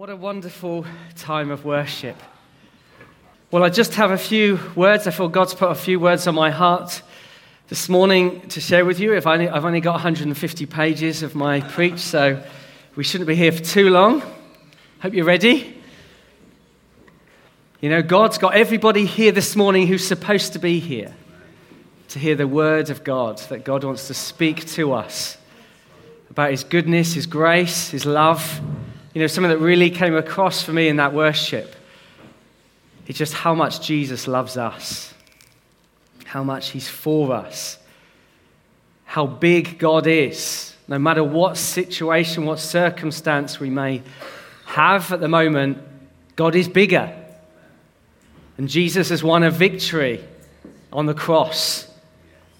What 0.00 0.08
a 0.08 0.16
wonderful 0.16 0.86
time 1.14 1.50
of 1.50 1.66
worship. 1.66 2.16
Well, 3.50 3.62
I 3.62 3.68
just 3.68 3.96
have 3.96 4.12
a 4.12 4.16
few 4.16 4.58
words. 4.74 5.06
I 5.06 5.10
feel 5.10 5.28
God's 5.28 5.52
put 5.52 5.70
a 5.70 5.74
few 5.74 6.00
words 6.00 6.26
on 6.26 6.34
my 6.34 6.50
heart 6.50 7.02
this 7.68 7.86
morning 7.86 8.40
to 8.48 8.62
share 8.62 8.86
with 8.86 8.98
you. 8.98 9.12
If 9.12 9.26
I 9.26 9.36
have 9.42 9.66
only 9.66 9.82
got 9.82 9.92
150 9.92 10.64
pages 10.64 11.22
of 11.22 11.34
my 11.34 11.60
preach, 11.60 11.98
so 11.98 12.42
we 12.96 13.04
shouldn't 13.04 13.28
be 13.28 13.34
here 13.34 13.52
for 13.52 13.62
too 13.62 13.90
long. 13.90 14.22
Hope 15.00 15.12
you're 15.12 15.26
ready. 15.26 15.78
You 17.82 17.90
know, 17.90 18.00
God's 18.00 18.38
got 18.38 18.54
everybody 18.54 19.04
here 19.04 19.32
this 19.32 19.54
morning 19.54 19.86
who's 19.86 20.08
supposed 20.08 20.54
to 20.54 20.58
be 20.58 20.80
here 20.80 21.14
to 22.08 22.18
hear 22.18 22.36
the 22.36 22.48
word 22.48 22.88
of 22.88 23.04
God, 23.04 23.36
that 23.50 23.66
God 23.66 23.84
wants 23.84 24.06
to 24.06 24.14
speak 24.14 24.66
to 24.68 24.94
us 24.94 25.36
about 26.30 26.52
his 26.52 26.64
goodness, 26.64 27.12
his 27.12 27.26
grace, 27.26 27.90
his 27.90 28.06
love 28.06 28.62
you 29.12 29.20
know, 29.20 29.26
something 29.26 29.50
that 29.50 29.58
really 29.58 29.90
came 29.90 30.14
across 30.14 30.62
for 30.62 30.72
me 30.72 30.88
in 30.88 30.96
that 30.96 31.12
worship 31.12 31.74
is 33.06 33.16
just 33.16 33.34
how 33.34 33.54
much 33.54 33.84
Jesus 33.84 34.28
loves 34.28 34.56
us, 34.56 35.12
how 36.24 36.44
much 36.44 36.70
He's 36.70 36.88
for 36.88 37.32
us, 37.32 37.78
how 39.04 39.26
big 39.26 39.78
God 39.78 40.06
is. 40.06 40.74
No 40.86 40.98
matter 40.98 41.24
what 41.24 41.56
situation, 41.56 42.44
what 42.44 42.60
circumstance 42.60 43.58
we 43.58 43.70
may 43.70 44.02
have 44.66 45.12
at 45.12 45.20
the 45.20 45.28
moment, 45.28 45.78
God 46.36 46.54
is 46.54 46.68
bigger. 46.68 47.16
And 48.58 48.68
Jesus 48.68 49.08
has 49.08 49.22
won 49.22 49.42
a 49.42 49.50
victory 49.50 50.24
on 50.92 51.06
the 51.06 51.14
cross. 51.14 51.88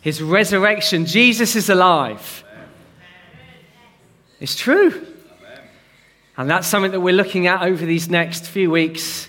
His 0.01 0.23
resurrection, 0.23 1.07
Jesus 1.07 1.55
is 1.55 1.69
alive. 1.69 2.43
It's 4.41 4.57
true. 4.57 5.07
And 6.41 6.49
that's 6.49 6.67
something 6.67 6.93
that 6.93 7.01
we're 7.01 7.13
looking 7.13 7.49
at 7.49 7.61
over 7.61 7.85
these 7.85 8.09
next 8.09 8.47
few 8.47 8.71
weeks 8.71 9.29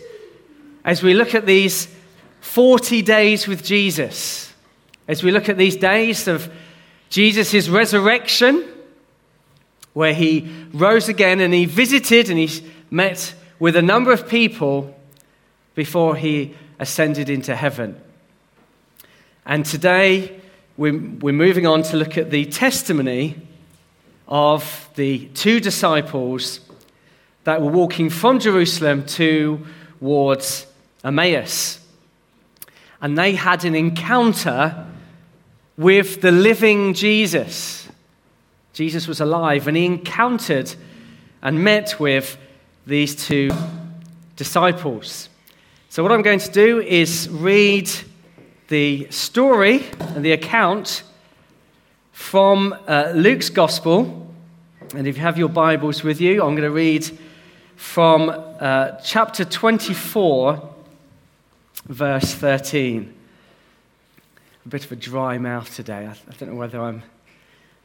as 0.86 1.04
we 1.04 1.14
look 1.14 1.36
at 1.36 1.46
these 1.46 1.94
40 2.40 3.02
days 3.02 3.48
with 3.48 3.66
Jesus. 3.66 4.54
As 5.10 5.22
we 5.22 5.32
look 5.32 5.50
at 5.50 5.58
these 5.58 5.76
days 5.76 6.30
of 6.30 6.50
Jesus' 7.10 7.68
resurrection, 7.68 8.66
where 9.92 10.14
he 10.14 10.50
rose 10.72 11.10
again 11.10 11.42
and 11.42 11.54
he 11.54 11.66
visited 11.66 12.30
and 12.30 12.40
he 12.40 12.66
met 12.90 13.36
with 13.60 13.76
a 13.76 13.82
number 13.82 14.14
of 14.14 14.30
people 14.30 14.98
before 15.76 16.16
he 16.16 16.56
ascended 16.80 17.30
into 17.30 17.58
heaven. 17.58 18.00
And 19.46 19.66
today 19.66 20.40
we're, 20.78 20.98
we're 20.98 21.34
moving 21.34 21.68
on 21.68 21.84
to 21.84 21.98
look 21.98 22.18
at 22.18 22.32
the 22.32 22.46
testimony 22.46 23.36
of 24.30 24.90
the 24.96 25.26
two 25.34 25.60
disciples 25.60 26.62
that 27.44 27.62
were 27.62 27.72
walking 27.72 28.10
from 28.10 28.40
Jerusalem 28.40 29.06
towards 29.06 30.68
Emmaus. 31.04 31.80
And 33.02 33.18
they 33.18 33.34
had 33.34 33.66
an 33.66 33.76
encounter 33.76 34.88
with 35.78 36.22
the 36.22 36.32
living 36.32 36.94
Jesus. 36.94 37.88
Jesus 38.74 39.08
was 39.08 39.20
alive, 39.20 39.68
and 39.68 39.76
he 39.76 39.86
encountered 39.86 40.74
and 41.42 41.64
met 41.64 42.00
with 42.00 42.38
these 42.86 43.16
two 43.16 43.52
disciples. 44.36 45.30
So, 45.90 46.04
what 46.04 46.12
I'm 46.12 46.22
going 46.22 46.40
to 46.40 46.52
do 46.52 46.80
is 46.80 47.28
read 47.30 47.90
the 48.68 49.08
story 49.10 49.84
and 50.00 50.24
the 50.24 50.32
account 50.32 51.04
from 52.12 52.74
uh, 52.88 53.12
Luke's 53.14 53.50
Gospel. 53.50 54.34
And 54.96 55.08
if 55.08 55.18
you 55.18 55.22
have 55.24 55.38
your 55.38 55.50
Bibles 55.50 56.04
with 56.04 56.22
you, 56.22 56.44
I'm 56.44 56.56
going 56.56 56.62
to 56.62 56.72
read 56.72 57.10
from 57.82 58.30
uh, 58.30 58.92
chapter 59.04 59.44
24, 59.44 60.70
verse 61.88 62.34
13. 62.36 63.14
A 64.66 64.70
bit 64.70 64.86
of 64.86 64.92
a 64.94 64.96
dry 64.96 65.40
mouth 65.40 65.76
today. 65.76 66.06
I, 66.06 66.12
I 66.12 66.34
don't 66.38 66.52
know 66.52 66.56
whether 66.56 66.80
I'm 66.80 67.02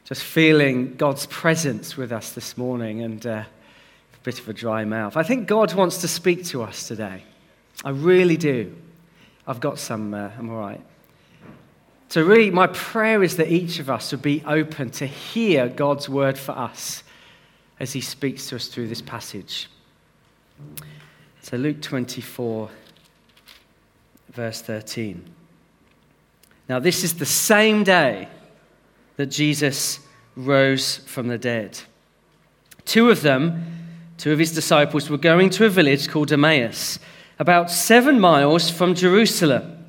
just 0.05 0.23
feeling 0.23 0.95
God's 0.95 1.25
presence 1.25 1.97
with 1.97 2.13
us 2.13 2.31
this 2.31 2.57
morning 2.57 3.01
and 3.01 3.25
uh, 3.25 3.29
a 3.29 4.23
bit 4.23 4.39
of 4.39 4.47
a 4.47 4.53
dry 4.53 4.85
mouth. 4.85 5.17
I 5.17 5.23
think 5.23 5.45
God 5.47 5.73
wants 5.73 5.97
to 6.01 6.07
speak 6.07 6.45
to 6.45 6.61
us 6.61 6.87
today. 6.87 7.23
I 7.83 7.89
really 7.89 8.37
do. 8.37 8.73
I've 9.45 9.59
got 9.59 9.77
some, 9.77 10.13
uh, 10.13 10.29
I'm 10.37 10.49
all 10.51 10.59
right. 10.59 10.81
So, 12.09 12.21
really, 12.23 12.51
my 12.51 12.67
prayer 12.67 13.23
is 13.23 13.35
that 13.37 13.51
each 13.51 13.79
of 13.79 13.89
us 13.89 14.11
would 14.11 14.21
be 14.21 14.41
open 14.45 14.91
to 14.91 15.07
hear 15.07 15.67
God's 15.67 16.07
word 16.07 16.37
for 16.37 16.51
us 16.53 17.03
as 17.79 17.91
He 17.91 17.99
speaks 17.99 18.47
to 18.49 18.57
us 18.57 18.67
through 18.67 18.87
this 18.87 19.01
passage. 19.01 19.67
So, 21.41 21.57
Luke 21.57 21.81
24, 21.81 22.69
verse 24.31 24.61
13. 24.61 25.23
Now, 26.69 26.79
this 26.79 27.03
is 27.03 27.15
the 27.15 27.25
same 27.25 27.83
day 27.83 28.27
that 29.15 29.27
Jesus 29.27 29.99
rose 30.35 30.97
from 30.97 31.27
the 31.27 31.37
dead. 31.37 31.79
Two 32.85 33.09
of 33.09 33.21
them, 33.21 33.63
two 34.17 34.31
of 34.31 34.39
his 34.39 34.53
disciples, 34.53 35.09
were 35.09 35.17
going 35.17 35.49
to 35.51 35.65
a 35.65 35.69
village 35.69 36.09
called 36.09 36.31
Emmaus, 36.31 36.99
about 37.39 37.71
seven 37.71 38.19
miles 38.19 38.69
from 38.69 38.95
Jerusalem. 38.95 39.85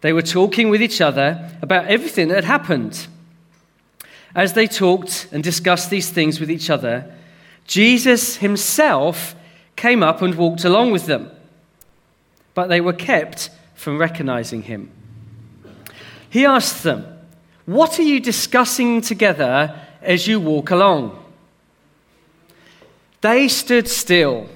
They 0.00 0.12
were 0.12 0.22
talking 0.22 0.68
with 0.68 0.82
each 0.82 1.00
other 1.00 1.50
about 1.62 1.86
everything 1.86 2.28
that 2.28 2.36
had 2.36 2.44
happened. 2.44 3.06
As 4.34 4.54
they 4.54 4.66
talked 4.66 5.28
and 5.32 5.44
discussed 5.44 5.90
these 5.90 6.10
things 6.10 6.40
with 6.40 6.50
each 6.50 6.70
other, 6.70 7.14
Jesus 7.66 8.36
himself 8.36 9.34
came 9.82 10.00
up 10.00 10.22
and 10.22 10.36
walked 10.36 10.64
along 10.64 10.92
with 10.92 11.06
them, 11.06 11.28
but 12.54 12.68
they 12.68 12.80
were 12.80 12.92
kept 12.92 13.50
from 13.74 13.98
recognizing 13.98 14.62
him. 14.62 14.88
He 16.30 16.46
asked 16.46 16.84
them, 16.84 17.04
What 17.66 17.98
are 17.98 18.04
you 18.04 18.20
discussing 18.20 19.00
together 19.00 19.76
as 20.00 20.28
you 20.28 20.38
walk 20.38 20.70
along? 20.70 21.18
They 23.22 23.48
stood 23.48 23.88
still, 23.88 24.48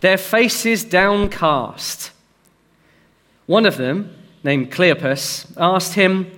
their 0.00 0.18
faces 0.18 0.84
downcast. 0.84 2.10
One 3.46 3.64
of 3.64 3.78
them, 3.78 4.14
named 4.44 4.70
Cleopas, 4.70 5.50
asked 5.56 5.94
him, 5.94 6.30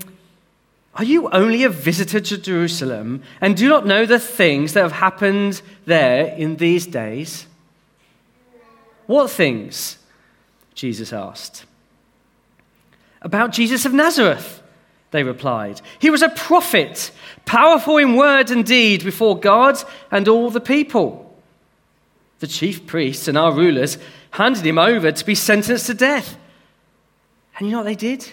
Are 0.95 1.05
you 1.05 1.29
only 1.31 1.65
a 1.65 1.69
visitor 1.69 2.21
to 2.21 2.39
Jerusalem 2.39 3.25
and 3.41 3.57
do 3.57 3.69
not 3.69 3.85
know 3.85 4.07
the 4.07 4.21
things 4.21 4.75
that 4.75 4.83
have 4.83 4.93
happened 4.93 5.61
there 5.87 6.37
in 6.37 6.59
these 6.59 6.87
days? 6.87 7.49
What 9.13 9.31
things? 9.31 9.99
Jesus 10.75 11.13
asked. 11.13 11.67
About 13.21 13.53
Jesus 13.53 13.85
of 13.85 13.93
Nazareth, 13.93 14.63
they 15.11 15.23
replied. 15.23 15.83
He 15.99 16.09
was 16.09 16.23
a 16.23 16.31
prophet, 16.31 17.11
powerful 17.45 17.99
in 17.99 18.17
word 18.17 18.51
and 18.51 18.65
deed 18.65 19.05
before 19.05 19.39
God 19.39 19.77
and 20.11 20.29
all 20.29 20.49
the 20.49 20.63
people. 20.63 21.31
The 22.39 22.47
chief 22.47 22.87
priests 22.87 23.29
and 23.29 23.37
our 23.37 23.53
rulers 23.53 23.99
handed 24.31 24.65
him 24.65 24.79
over 24.79 25.13
to 25.13 25.27
be 25.27 25.35
sentenced 25.35 25.89
to 25.89 25.95
death. 25.95 26.39
And 27.59 27.69
you 27.69 27.73
know 27.73 27.81
what 27.81 27.85
they 27.85 27.95
did? 27.95 28.27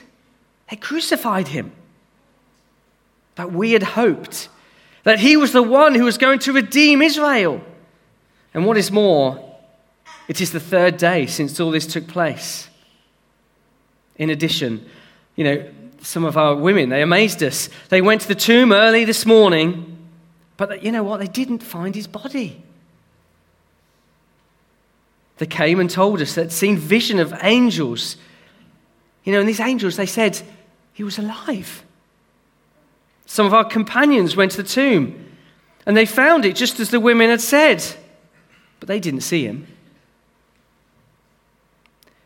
They 0.70 0.78
crucified 0.78 1.50
him. 1.50 1.74
But 3.36 3.52
we 3.52 3.74
had 3.74 3.84
hoped 3.84 4.48
that 5.04 5.20
he 5.20 5.36
was 5.36 5.52
the 5.52 5.62
one 5.62 5.94
who 5.94 6.06
was 6.06 6.18
going 6.18 6.40
to 6.40 6.54
redeem 6.54 7.02
Israel. 7.02 7.62
And 8.54 8.66
what 8.66 8.78
is 8.78 8.94
more, 8.94 9.49
it 10.30 10.40
is 10.42 10.52
the 10.52 10.60
third 10.60 10.98
day 10.98 11.26
since 11.26 11.60
all 11.60 11.72
this 11.72 11.88
took 11.88 12.08
place. 12.08 12.70
In 14.18 14.30
addition, 14.30 14.88
you 15.36 15.44
know, 15.44 15.70
some 16.02 16.24
of 16.24 16.38
our 16.38 16.56
women, 16.56 16.90
they 16.90 17.02
amazed 17.02 17.42
us. 17.42 17.68
They 17.90 18.02
went 18.02 18.22
to 18.22 18.28
the 18.28 18.36
tomb 18.36 18.72
early 18.72 19.06
this 19.06 19.26
morning, 19.26 19.98
but 20.56 20.84
you 20.84 20.92
know 20.92 21.04
what? 21.04 21.20
They 21.20 21.28
didn't 21.28 21.64
find 21.64 21.96
his 21.96 22.06
body. 22.06 22.62
They 25.40 25.48
came 25.48 25.80
and 25.80 25.90
told 25.90 26.22
us 26.22 26.36
that 26.36 26.52
seen 26.52 26.78
vision 26.78 27.20
of 27.20 27.34
angels. 27.42 28.16
You 29.24 29.34
know, 29.34 29.40
and 29.40 29.50
these 29.50 29.60
angels, 29.60 29.96
they 29.96 30.06
said 30.06 30.40
he 30.94 31.04
was 31.04 31.18
alive. 31.18 31.84
Some 33.26 33.48
of 33.48 33.54
our 33.56 33.66
companions 33.66 34.36
went 34.36 34.52
to 34.52 34.58
the 34.58 34.70
tomb 34.70 35.26
and 35.88 35.98
they 35.98 36.06
found 36.06 36.46
it 36.46 36.56
just 36.56 36.80
as 36.80 36.92
the 36.92 37.00
women 37.00 37.32
had 37.32 37.42
said, 37.42 37.84
but 38.80 38.88
they 38.88 39.00
didn't 39.00 39.22
see 39.22 39.44
him. 39.44 39.66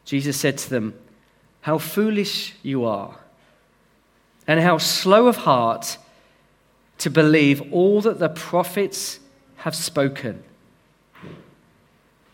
Jesus 0.05 0.37
said 0.37 0.57
to 0.59 0.69
them, 0.69 0.93
How 1.61 1.77
foolish 1.77 2.53
you 2.61 2.85
are, 2.85 3.15
and 4.47 4.59
how 4.59 4.77
slow 4.77 5.27
of 5.27 5.37
heart 5.37 5.97
to 6.99 7.09
believe 7.09 7.73
all 7.73 8.01
that 8.01 8.19
the 8.19 8.29
prophets 8.29 9.19
have 9.57 9.75
spoken. 9.75 10.43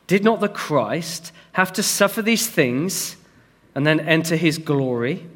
Did 0.08 0.24
not 0.24 0.40
the 0.40 0.50
Christ 0.50 1.32
have 1.52 1.72
to 1.74 1.84
suffer 1.84 2.22
these 2.22 2.48
things 2.48 3.16
and 3.76 3.86
then 3.86 4.00
enter 4.00 4.36
his 4.36 4.58
glory? 4.58 5.28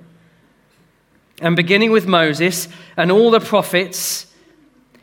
And 1.42 1.56
beginning 1.56 1.92
with 1.92 2.08
Moses 2.08 2.68
and 2.98 3.12
all 3.12 3.30
the 3.30 3.40
prophets, 3.40 4.28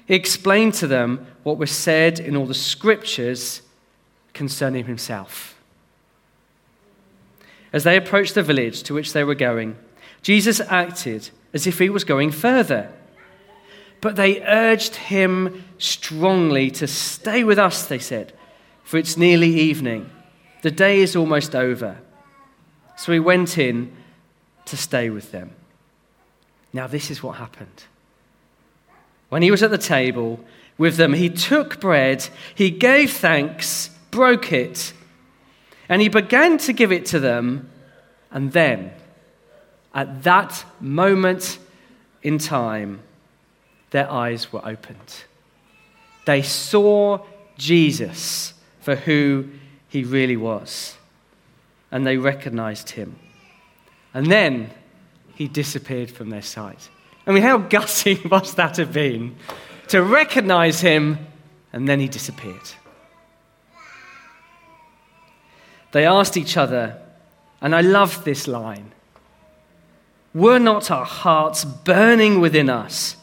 he 0.07 0.15
explained 0.15 0.75
to 0.75 0.87
them 0.87 1.27
what 1.43 1.59
was 1.59 1.71
said 1.71 2.19
in 2.19 2.37
all 2.37 2.47
the 2.47 2.55
scriptures 2.55 3.63
concerning 4.33 4.87
himself. 4.87 5.60
As 7.73 7.85
they 7.85 7.97
approached 7.97 8.35
the 8.35 8.43
village 8.43 8.83
to 8.85 8.95
which 8.95 9.13
they 9.13 9.25
were 9.25 9.35
going, 9.35 9.77
Jesus 10.23 10.61
acted 10.61 11.31
as 11.53 11.67
if 11.67 11.79
he 11.79 11.89
was 11.89 12.05
going 12.05 12.31
further. 12.31 12.91
But 14.01 14.17
they 14.17 14.43
urged 14.43 14.95
him 14.95 15.65
strongly 15.79 16.71
to 16.73 16.87
stay 16.87 17.45
with 17.45 17.59
us, 17.59 17.87
they 17.87 17.99
said, 17.99 18.33
for 18.83 18.97
it's 18.97 19.17
nearly 19.17 19.49
evening. 19.49 20.11
The 20.63 20.71
day 20.71 21.01
is 21.01 21.17
almost 21.17 21.55
over. 21.55 21.99
So 22.97 23.13
he 23.13 23.21
went 23.21 23.57
in 23.59 23.93
to 24.67 24.77
stay 24.77 25.11
with 25.11 25.33
them. 25.33 25.51
Now, 26.73 26.87
this 26.87 27.11
is 27.11 27.23
what 27.23 27.37
happened. 27.37 27.85
When 29.29 29.43
he 29.43 29.51
was 29.51 29.63
at 29.63 29.71
the 29.71 29.79
table 29.79 30.41
with 30.77 30.97
them, 30.97 31.13
he 31.13 31.31
took 31.31 31.81
bread, 31.81 32.29
he 32.55 32.71
gave 32.71 33.13
thanks, 33.13 33.91
broke 34.11 34.53
it, 34.53 34.93
and 35.91 36.01
he 36.01 36.09
began 36.09 36.57
to 36.57 36.73
give 36.73 36.93
it 36.93 37.05
to 37.07 37.19
them. 37.19 37.69
And 38.31 38.53
then, 38.53 38.93
at 39.93 40.23
that 40.23 40.65
moment 40.81 41.59
in 42.23 42.39
time, 42.39 43.01
their 43.91 44.09
eyes 44.09 44.53
were 44.53 44.65
opened. 44.65 45.25
They 46.27 46.43
saw 46.43 47.27
Jesus 47.59 48.55
for 48.81 48.95
who 48.95 49.49
he 49.89 50.05
really 50.05 50.37
was, 50.37 50.97
and 51.91 52.07
they 52.07 52.17
recognized 52.17 52.91
him. 52.91 53.17
And 54.15 54.31
then 54.31 54.71
he 55.35 55.49
disappeared 55.49 56.11
from 56.11 56.31
their 56.31 56.43
sight. 56.43 56.89
I 57.27 57.33
mean, 57.33 57.43
how 57.43 57.59
gutting 57.59 58.21
must 58.31 58.57
that 58.57 58.77
have 58.77 58.93
been 58.93 59.35
to 59.89 60.05
recognize 60.05 60.81
him 60.81 61.19
and 61.73 61.89
then 61.89 61.99
he 61.99 62.07
disappeared? 62.07 62.71
They 65.93 66.07
asked 66.07 66.37
each 66.37 66.57
other, 66.57 67.01
and 67.61 67.75
I 67.75 67.81
love 67.81 68.25
this 68.25 68.47
line. 68.47 68.93
Were 70.33 70.59
not 70.59 70.91
our 70.91 71.05
hearts 71.05 71.65
burning 71.65 72.41
within 72.41 72.71
us 72.71 73.17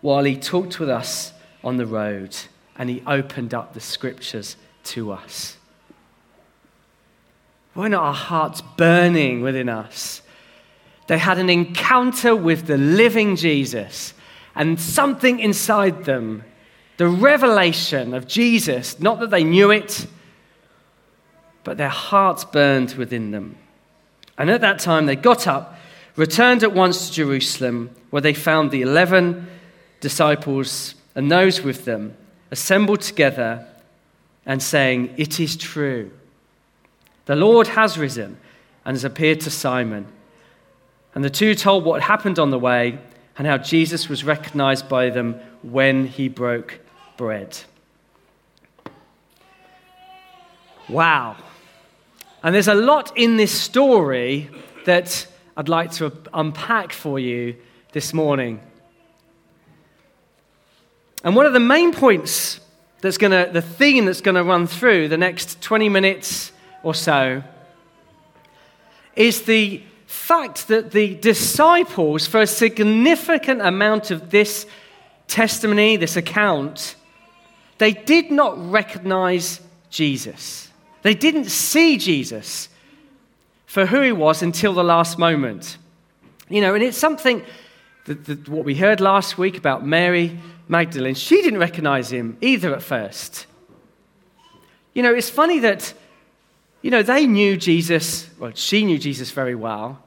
while 0.00 0.24
he 0.24 0.36
talked 0.36 0.80
with 0.80 0.90
us 0.90 1.32
on 1.62 1.76
the 1.76 1.86
road 1.86 2.36
and 2.76 2.90
he 2.90 3.02
opened 3.06 3.54
up 3.54 3.74
the 3.74 3.80
scriptures 3.80 4.56
to 4.84 5.12
us? 5.12 5.56
Were 7.74 7.88
not 7.88 8.02
our 8.02 8.14
hearts 8.14 8.62
burning 8.76 9.42
within 9.42 9.68
us? 9.68 10.22
They 11.06 11.18
had 11.18 11.38
an 11.38 11.50
encounter 11.50 12.34
with 12.34 12.66
the 12.66 12.78
living 12.78 13.36
Jesus, 13.36 14.14
and 14.54 14.80
something 14.80 15.40
inside 15.40 16.04
them, 16.04 16.44
the 16.96 17.08
revelation 17.08 18.14
of 18.14 18.26
Jesus, 18.26 19.00
not 19.00 19.20
that 19.20 19.30
they 19.30 19.44
knew 19.44 19.70
it, 19.70 20.06
but 21.64 21.76
their 21.76 21.88
hearts 21.88 22.44
burned 22.44 22.94
within 22.94 23.30
them. 23.30 23.56
And 24.38 24.50
at 24.50 24.62
that 24.62 24.78
time, 24.78 25.06
they 25.06 25.16
got 25.16 25.46
up, 25.46 25.78
returned 26.16 26.62
at 26.62 26.72
once 26.72 27.08
to 27.08 27.14
Jerusalem, 27.14 27.90
where 28.10 28.22
they 28.22 28.34
found 28.34 28.70
the 28.70 28.82
eleven 28.82 29.46
disciples 30.00 30.94
and 31.14 31.30
those 31.30 31.62
with 31.62 31.84
them 31.84 32.16
assembled 32.50 33.00
together 33.00 33.66
and 34.46 34.62
saying, 34.62 35.14
It 35.16 35.38
is 35.40 35.56
true. 35.56 36.10
The 37.26 37.36
Lord 37.36 37.68
has 37.68 37.98
risen 37.98 38.38
and 38.84 38.94
has 38.94 39.04
appeared 39.04 39.40
to 39.40 39.50
Simon. 39.50 40.06
And 41.14 41.22
the 41.24 41.30
two 41.30 41.54
told 41.54 41.84
what 41.84 42.02
happened 42.02 42.38
on 42.38 42.50
the 42.50 42.58
way 42.58 42.98
and 43.36 43.46
how 43.46 43.58
Jesus 43.58 44.08
was 44.08 44.24
recognized 44.24 44.88
by 44.88 45.10
them 45.10 45.40
when 45.62 46.06
he 46.06 46.28
broke 46.28 46.80
bread. 47.16 47.58
Wow. 50.88 51.36
And 52.42 52.54
there's 52.54 52.68
a 52.68 52.74
lot 52.74 53.16
in 53.16 53.36
this 53.36 53.52
story 53.52 54.48
that 54.86 55.26
I'd 55.56 55.68
like 55.68 55.92
to 55.92 56.12
unpack 56.32 56.92
for 56.92 57.18
you 57.18 57.56
this 57.92 58.14
morning. 58.14 58.60
And 61.22 61.36
one 61.36 61.44
of 61.44 61.52
the 61.52 61.60
main 61.60 61.92
points 61.92 62.60
that's 63.02 63.18
going 63.18 63.32
to, 63.32 63.52
the 63.52 63.60
theme 63.60 64.06
that's 64.06 64.22
going 64.22 64.36
to 64.36 64.44
run 64.44 64.66
through 64.66 65.08
the 65.08 65.18
next 65.18 65.60
20 65.60 65.90
minutes 65.90 66.52
or 66.82 66.94
so, 66.94 67.42
is 69.16 69.42
the 69.42 69.82
fact 70.06 70.68
that 70.68 70.92
the 70.92 71.14
disciples, 71.16 72.26
for 72.26 72.40
a 72.40 72.46
significant 72.46 73.60
amount 73.60 74.10
of 74.10 74.30
this 74.30 74.66
testimony, 75.28 75.96
this 75.96 76.16
account, 76.16 76.96
they 77.76 77.92
did 77.92 78.30
not 78.30 78.70
recognize 78.70 79.60
Jesus. 79.90 80.69
They 81.02 81.14
didn't 81.14 81.46
see 81.46 81.96
Jesus 81.96 82.68
for 83.66 83.86
who 83.86 84.00
he 84.02 84.12
was 84.12 84.42
until 84.42 84.72
the 84.72 84.84
last 84.84 85.18
moment. 85.18 85.78
You 86.48 86.60
know, 86.60 86.74
and 86.74 86.82
it's 86.82 86.98
something 86.98 87.44
that, 88.06 88.24
that 88.24 88.48
what 88.48 88.64
we 88.64 88.74
heard 88.74 89.00
last 89.00 89.38
week 89.38 89.56
about 89.56 89.86
Mary 89.86 90.38
Magdalene, 90.68 91.14
she 91.14 91.42
didn't 91.42 91.60
recognize 91.60 92.10
him 92.10 92.36
either 92.40 92.74
at 92.74 92.82
first. 92.82 93.46
You 94.94 95.02
know, 95.02 95.14
it's 95.14 95.30
funny 95.30 95.60
that 95.60 95.94
you 96.82 96.90
know, 96.90 97.02
they 97.02 97.26
knew 97.26 97.56
Jesus, 97.56 98.28
well, 98.38 98.52
she 98.54 98.84
knew 98.84 98.98
Jesus 98.98 99.30
very 99.30 99.54
well. 99.54 100.02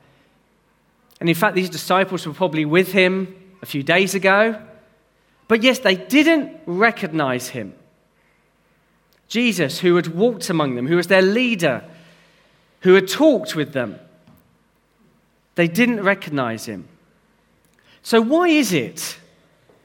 And 1.20 1.30
in 1.30 1.36
fact, 1.36 1.56
these 1.56 1.70
disciples 1.70 2.26
were 2.26 2.34
probably 2.34 2.66
with 2.66 2.92
him 2.92 3.36
a 3.62 3.66
few 3.66 3.84
days 3.84 4.16
ago. 4.16 4.60
But 5.48 5.62
yes, 5.62 5.80
they 5.80 5.96
didn't 5.96 6.60
recognize 6.66 7.50
him. 7.50 7.76
Jesus, 9.28 9.80
who 9.80 9.96
had 9.96 10.08
walked 10.08 10.50
among 10.50 10.76
them, 10.76 10.88
who 10.88 10.96
was 10.96 11.08
their 11.08 11.22
leader, 11.22 11.84
who 12.82 12.94
had 12.94 13.08
talked 13.08 13.56
with 13.56 13.74
them, 13.74 14.00
they 15.56 15.68
didn't 15.68 16.04
recognize 16.04 16.66
him. 16.66 16.88
So, 18.02 18.22
why 18.22 18.50
is 18.50 18.74
it 18.74 19.18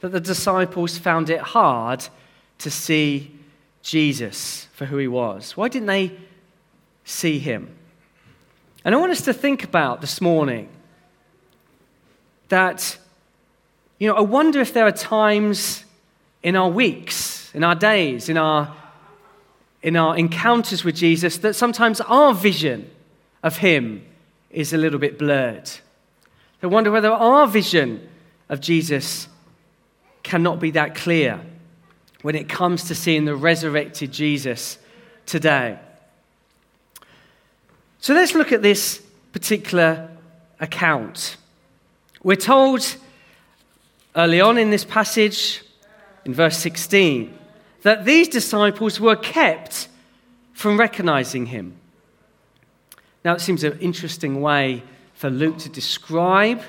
that 0.01 0.11
the 0.11 0.21
disciples 0.21 0.99
found 0.99 1.31
it 1.31 1.41
hard 1.41 2.07
to 2.59 2.71
see 2.71 3.33
Jesus 3.83 4.67
for 4.73 4.87
who 4.87 4.99
he 4.99 5.09
was? 5.09 5.57
Why 5.57 5.69
didn't 5.69 5.87
they 5.87 6.17
see 7.09 7.39
him. 7.39 7.75
And 8.85 8.95
I 8.95 8.99
want 8.99 9.13
us 9.13 9.23
to 9.23 9.33
think 9.33 9.65
about 9.65 10.01
this 10.01 10.21
morning 10.21 10.69
that, 12.49 12.99
you 13.99 14.09
know, 14.09 14.15
I 14.15 14.21
wonder 14.21 14.61
if 14.61 14.73
there 14.73 14.87
are 14.87 14.93
times 14.93 15.85
in 16.43 16.55
our 16.55 16.69
weeks, 16.69 17.51
in 17.55 17.65
our 17.65 17.75
days, 17.75 18.29
in 18.29 18.37
our, 18.37 18.75
in 19.83 19.97
our 19.97 20.17
encounters 20.17 20.85
with 20.85 20.97
Jesus 20.97 21.39
that 21.39 21.55
sometimes 21.55 22.01
our 22.03 22.35
vision 22.35 22.91
of 23.43 23.59
him 23.59 24.05
is 24.51 24.73
a 24.73 24.77
little 24.77 24.99
bit 24.99 25.19
blurred. 25.19 25.71
I 26.63 26.67
wonder 26.67 26.91
whether 26.91 27.11
our 27.11 27.47
vision 27.47 28.09
of 28.49 28.61
Jesus 28.61 29.29
cannot 30.23 30.59
be 30.59 30.73
that 30.73 30.95
clear 30.95 31.41
when 32.23 32.35
it 32.35 32.49
comes 32.49 32.85
to 32.85 32.95
seeing 32.95 33.25
the 33.25 33.37
resurrected 33.37 34.13
Jesus 34.13 34.79
today. 35.27 35.79
So 38.01 38.15
let's 38.15 38.35
look 38.35 38.53
at 38.53 38.63
this 38.63 39.03
particular 39.33 40.11
account. 40.61 41.37
We're 42.23 42.37
told 42.37 42.97
early 44.17 44.41
on 44.41 44.59
in 44.59 44.71
this 44.71 44.85
passage, 44.85 45.63
in 46.25 46.35
verse 46.35 46.59
16, 46.59 47.37
that 47.83 48.05
these 48.05 48.29
disciples 48.29 49.01
were 49.01 49.17
kept 49.17 49.89
from 50.53 50.79
recognizing 50.79 51.47
him. 51.47 51.77
Now, 53.25 53.35
it 53.35 53.41
seems 53.41 53.65
an 53.65 53.79
interesting 53.81 54.41
way 54.41 54.83
for 55.15 55.31
Luke 55.31 55.59
to 55.59 55.69
describe 55.69 56.63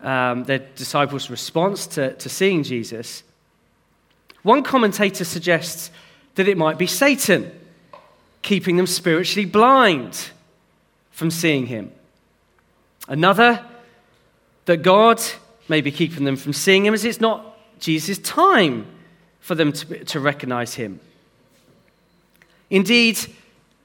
um, 0.00 0.44
their 0.44 0.58
disciples' 0.58 1.30
response 1.30 1.86
to, 1.88 2.14
to 2.14 2.28
seeing 2.28 2.62
Jesus. 2.62 3.22
One 4.42 4.62
commentator 4.62 5.24
suggests 5.24 5.90
that 6.34 6.48
it 6.48 6.56
might 6.56 6.78
be 6.78 6.86
Satan 6.86 7.52
keeping 8.42 8.76
them 8.76 8.86
spiritually 8.86 9.46
blind 9.46 10.30
from 11.10 11.30
seeing 11.30 11.66
him. 11.66 11.92
Another, 13.08 13.64
that 14.64 14.78
God 14.78 15.20
may 15.68 15.80
be 15.80 15.90
keeping 15.90 16.24
them 16.24 16.36
from 16.36 16.52
seeing 16.52 16.86
him 16.86 16.94
as 16.94 17.04
it's 17.04 17.20
not 17.20 17.56
Jesus' 17.78 18.18
time 18.18 18.86
for 19.40 19.54
them 19.54 19.72
to, 19.72 20.04
to 20.04 20.20
recognize 20.20 20.74
him. 20.74 21.00
Indeed, 22.68 23.18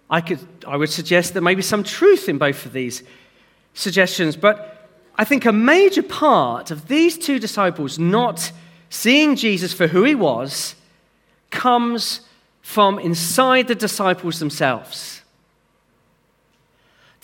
I, 0.09 0.21
could, 0.21 0.39
I 0.67 0.77
would 0.77 0.89
suggest 0.89 1.33
there 1.33 1.41
may 1.41 1.55
be 1.55 1.61
some 1.61 1.83
truth 1.83 2.29
in 2.29 2.37
both 2.37 2.65
of 2.65 2.73
these 2.73 3.03
suggestions, 3.73 4.35
but 4.35 4.89
I 5.15 5.23
think 5.23 5.45
a 5.45 5.51
major 5.51 6.03
part 6.03 6.71
of 6.71 6.87
these 6.87 7.17
two 7.17 7.39
disciples 7.39 7.97
not 7.97 8.51
seeing 8.89 9.35
Jesus 9.35 9.73
for 9.73 9.87
who 9.87 10.03
he 10.03 10.15
was 10.15 10.75
comes 11.49 12.21
from 12.61 12.99
inside 12.99 13.67
the 13.67 13.75
disciples 13.75 14.39
themselves 14.39 15.21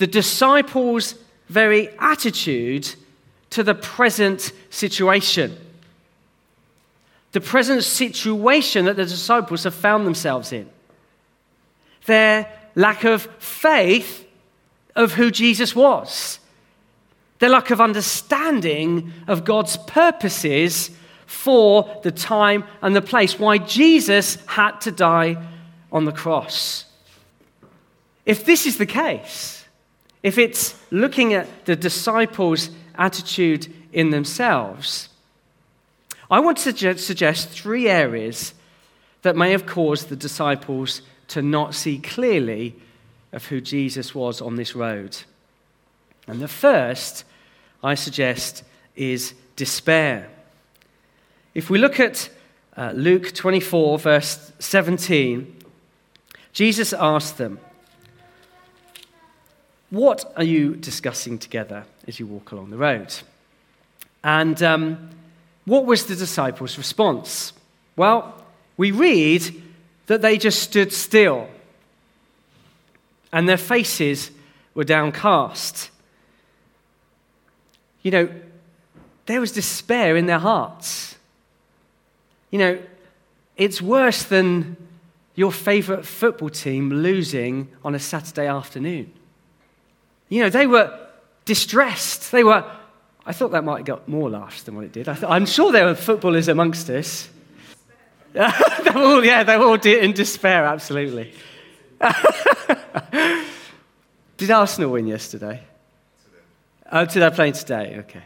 the 0.02 0.08
disciples' 0.08 1.14
very 1.48 1.90
attitude 2.00 2.96
to 3.52 3.62
the 3.62 3.76
present 3.76 4.52
situation. 4.72 5.56
The 7.32 7.42
present 7.42 7.84
situation 7.84 8.86
that 8.86 8.98
the 8.98 9.06
disciples 9.06 9.64
have 9.64 9.74
found 9.74 10.06
themselves 10.06 10.52
in. 10.52 10.70
their 12.06 12.52
lack 12.76 13.04
of 13.04 13.24
faith 13.40 14.28
of 14.96 15.14
who 15.14 15.32
Jesus 15.32 15.76
was, 15.76 16.40
their 17.40 17.50
lack 17.50 17.72
of 17.72 17.82
understanding 17.82 19.12
of 19.28 19.46
God's 19.46 19.78
purposes 19.78 20.92
for 21.26 22.02
the 22.04 22.12
time 22.12 22.64
and 22.82 22.96
the 22.96 23.02
place, 23.02 23.40
why 23.40 23.58
Jesus 23.58 24.38
had 24.46 24.80
to 24.82 24.92
die 24.92 25.42
on 25.92 26.06
the 26.06 26.12
cross. 26.12 26.86
If 28.26 28.46
this 28.46 28.66
is 28.66 28.78
the 28.78 28.86
case, 28.86 29.66
if 30.22 30.38
it's 30.38 30.76
looking 30.92 31.34
at 31.34 31.66
the 31.66 31.76
disciples' 31.76 32.70
attitude 32.96 33.74
in 33.92 34.12
themselves, 34.12 35.10
I 36.32 36.40
want 36.40 36.58
to 36.60 36.98
suggest 36.98 37.50
three 37.50 37.90
areas 37.90 38.54
that 39.22 39.36
may 39.36 39.52
have 39.52 39.66
caused 39.66 40.08
the 40.08 40.16
disciples 40.16 41.02
to 41.28 41.42
not 41.42 41.76
see 41.76 42.00
clearly 42.00 42.74
of 43.34 43.46
who 43.48 43.60
Jesus 43.60 44.16
was 44.16 44.42
on 44.42 44.56
this 44.56 44.74
road. 44.74 45.18
And 46.28 46.42
the 46.42 46.48
first, 46.48 47.26
I 47.84 47.96
suggest, 47.96 48.64
is 48.96 49.34
despair. 49.58 50.30
If 51.54 51.70
we 51.70 51.78
look 51.78 52.00
at 52.00 52.30
uh, 52.78 52.94
Luke 52.96 53.34
24, 53.34 54.00
verse 54.00 54.54
17, 54.60 55.54
Jesus 56.54 56.94
asked 56.94 57.38
them, 57.38 57.60
What 59.90 60.32
are 60.38 60.46
you 60.46 60.76
discussing 60.76 61.38
together 61.38 61.84
as 62.08 62.22
you 62.22 62.28
walk 62.28 62.54
along 62.54 62.70
the 62.70 62.78
road? 62.78 63.14
And 64.24 64.62
um, 64.64 65.10
what 65.66 65.86
was 65.86 66.06
the 66.06 66.16
disciples' 66.16 66.78
response? 66.78 67.54
Well, 67.96 68.34
we 68.78 68.92
read 68.92 69.62
that 70.08 70.22
they 70.22 70.38
just 70.38 70.62
stood 70.62 70.92
still 70.92 71.48
and 73.32 73.48
their 73.48 73.58
faces 73.58 74.32
were 74.74 74.84
downcast. 74.84 75.90
You 78.02 78.12
know, 78.12 78.30
there 79.26 79.40
was 79.40 79.52
despair 79.52 80.18
in 80.18 80.26
their 80.26 80.40
hearts. 80.40 81.16
You 82.50 82.60
know, 82.60 82.80
it's 83.56 83.82
worse 83.82 84.24
than 84.24 84.76
your 85.36 85.52
favorite 85.52 86.06
football 86.06 86.50
team 86.50 86.90
losing 86.90 87.70
on 87.84 87.96
a 87.96 88.00
Saturday 88.00 88.48
afternoon. 88.48 89.12
You 90.30 90.44
know, 90.44 90.50
they 90.50 90.68
were 90.68 91.08
distressed. 91.46 92.32
They 92.32 92.44
were, 92.44 92.66
I 93.26 93.34
thought 93.34 93.52
that 93.52 93.64
might 93.64 93.78
have 93.78 93.86
got 93.86 94.08
more 94.08 94.30
laughs 94.30 94.64
than 94.64 94.76
what 94.76 94.86
it 94.86 94.92
did. 94.92 95.08
I 95.08 95.36
am 95.36 95.46
sure 95.46 95.72
there 95.72 95.86
were 95.86 95.96
footballers 95.96 96.48
amongst 96.48 96.90
us. 96.90 97.30
they're 98.34 98.52
all, 98.96 99.24
yeah, 99.24 99.44
they're 99.44 99.62
all 99.62 99.76
in 99.76 100.14
despair, 100.14 100.66
absolutely. 100.66 101.34
Did 104.38 104.50
Arsenal 104.50 104.92
win 104.92 105.06
yesterday? 105.06 105.62
Oh, 106.92 107.06
did 107.06 107.22
I 107.22 107.30
play 107.30 107.52
today? 107.52 107.98
Okay. 108.00 108.24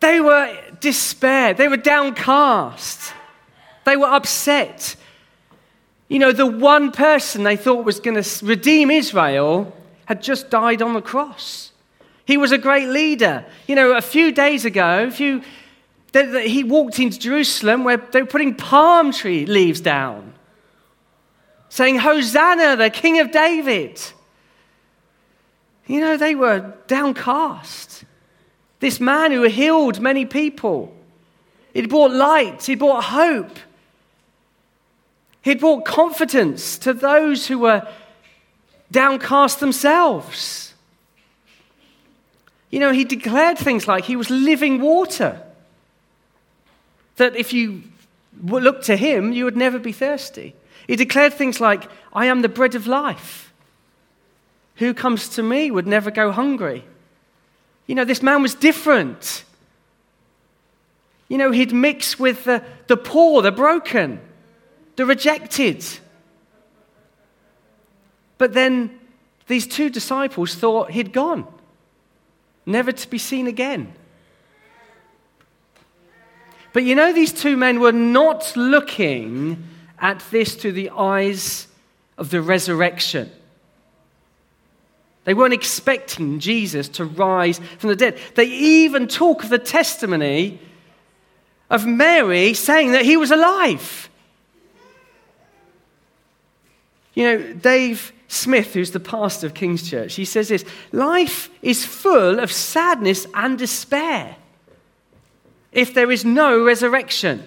They 0.00 0.20
were 0.20 0.58
despair. 0.80 1.54
They 1.54 1.68
were 1.68 1.76
downcast. 1.76 3.14
They 3.84 3.96
were 3.96 4.08
upset. 4.08 4.96
You 6.08 6.18
know, 6.18 6.32
the 6.32 6.46
one 6.46 6.90
person 6.90 7.44
they 7.44 7.56
thought 7.56 7.84
was 7.84 8.00
going 8.00 8.20
to 8.20 8.44
redeem 8.44 8.90
Israel 8.90 9.72
had 10.06 10.22
just 10.22 10.50
died 10.50 10.82
on 10.82 10.94
the 10.94 11.00
cross. 11.00 11.72
He 12.26 12.36
was 12.36 12.52
a 12.52 12.58
great 12.58 12.88
leader. 12.88 13.46
You 13.66 13.76
know, 13.76 13.96
a 13.96 14.02
few 14.02 14.32
days 14.32 14.64
ago, 14.66 15.04
a 15.04 15.10
few, 15.10 15.42
he 16.12 16.64
walked 16.64 16.98
into 16.98 17.18
Jerusalem 17.18 17.84
where 17.84 17.96
they 17.96 18.20
were 18.20 18.28
putting 18.28 18.54
palm 18.54 19.12
tree 19.12 19.46
leaves 19.46 19.80
down 19.80 20.34
saying, 21.68 21.98
Hosanna, 21.98 22.76
the 22.76 22.88
King 22.90 23.20
of 23.20 23.30
David. 23.30 24.00
You 25.86 26.00
know, 26.00 26.16
they 26.16 26.34
were 26.34 26.72
downcast. 26.86 28.04
This 28.80 28.98
man 29.00 29.30
who 29.30 29.42
healed 29.42 30.00
many 30.00 30.24
people, 30.24 30.94
he 31.74 31.86
brought 31.86 32.12
light, 32.12 32.62
he 32.62 32.74
brought 32.74 33.04
hope, 33.04 33.58
he 35.42 35.54
brought 35.54 35.84
confidence 35.84 36.78
to 36.78 36.92
those 36.92 37.46
who 37.46 37.58
were 37.58 37.86
downcast 38.90 39.60
themselves. 39.60 40.65
You 42.76 42.80
know, 42.80 42.92
he 42.92 43.04
declared 43.04 43.56
things 43.56 43.88
like 43.88 44.04
he 44.04 44.16
was 44.16 44.28
living 44.28 44.82
water. 44.82 45.40
That 47.16 47.34
if 47.34 47.54
you 47.54 47.84
looked 48.44 48.84
to 48.84 48.96
him, 48.98 49.32
you 49.32 49.46
would 49.46 49.56
never 49.56 49.78
be 49.78 49.92
thirsty. 49.92 50.54
He 50.86 50.94
declared 50.94 51.32
things 51.32 51.58
like, 51.58 51.88
I 52.12 52.26
am 52.26 52.42
the 52.42 52.50
bread 52.50 52.74
of 52.74 52.86
life. 52.86 53.50
Who 54.74 54.92
comes 54.92 55.30
to 55.30 55.42
me 55.42 55.70
would 55.70 55.86
never 55.86 56.10
go 56.10 56.30
hungry. 56.30 56.84
You 57.86 57.94
know, 57.94 58.04
this 58.04 58.22
man 58.22 58.42
was 58.42 58.54
different. 58.54 59.44
You 61.30 61.38
know, 61.38 61.52
he'd 61.52 61.72
mix 61.72 62.18
with 62.18 62.44
the, 62.44 62.62
the 62.88 62.98
poor, 62.98 63.40
the 63.40 63.52
broken, 63.52 64.20
the 64.96 65.06
rejected. 65.06 65.82
But 68.36 68.52
then 68.52 69.00
these 69.46 69.66
two 69.66 69.88
disciples 69.88 70.54
thought 70.54 70.90
he'd 70.90 71.14
gone, 71.14 71.46
never 72.66 72.92
to 72.92 73.08
be 73.08 73.18
seen 73.18 73.46
again. 73.46 73.94
But 76.72 76.82
you 76.82 76.94
know, 76.94 77.12
these 77.12 77.32
two 77.32 77.56
men 77.56 77.80
were 77.80 77.92
not 77.92 78.54
looking 78.54 79.66
at 79.98 80.22
this 80.30 80.56
through 80.56 80.72
the 80.72 80.90
eyes 80.90 81.68
of 82.18 82.30
the 82.30 82.42
resurrection. 82.42 83.30
They 85.24 85.34
weren't 85.34 85.54
expecting 85.54 86.38
Jesus 86.38 86.88
to 86.90 87.04
rise 87.04 87.60
from 87.78 87.88
the 87.88 87.96
dead. 87.96 88.18
They 88.34 88.44
even 88.44 89.08
talk 89.08 89.42
of 89.42 89.48
the 89.48 89.58
testimony 89.58 90.60
of 91.68 91.86
Mary 91.86 92.54
saying 92.54 92.92
that 92.92 93.04
he 93.04 93.16
was 93.16 93.30
alive. 93.30 94.08
You 97.14 97.24
know, 97.24 97.52
Dave 97.54 98.12
Smith, 98.28 98.74
who's 98.74 98.90
the 98.90 99.00
pastor 99.00 99.46
of 99.46 99.54
King's 99.54 99.88
Church, 99.88 100.14
he 100.14 100.24
says 100.24 100.48
this 100.48 100.64
life 100.92 101.48
is 101.62 101.84
full 101.84 102.40
of 102.40 102.50
sadness 102.50 103.26
and 103.34 103.58
despair 103.58 104.36
if 105.72 105.94
there 105.94 106.10
is 106.10 106.24
no 106.24 106.64
resurrection. 106.64 107.44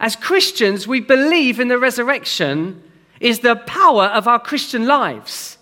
As 0.00 0.16
Christians, 0.16 0.88
we 0.88 1.00
believe 1.00 1.60
in 1.60 1.68
the 1.68 1.78
resurrection 1.78 2.82
is 3.20 3.38
the 3.38 3.54
power 3.54 4.06
of 4.06 4.26
our 4.26 4.40
Christian 4.40 4.86
lives. 4.86 5.58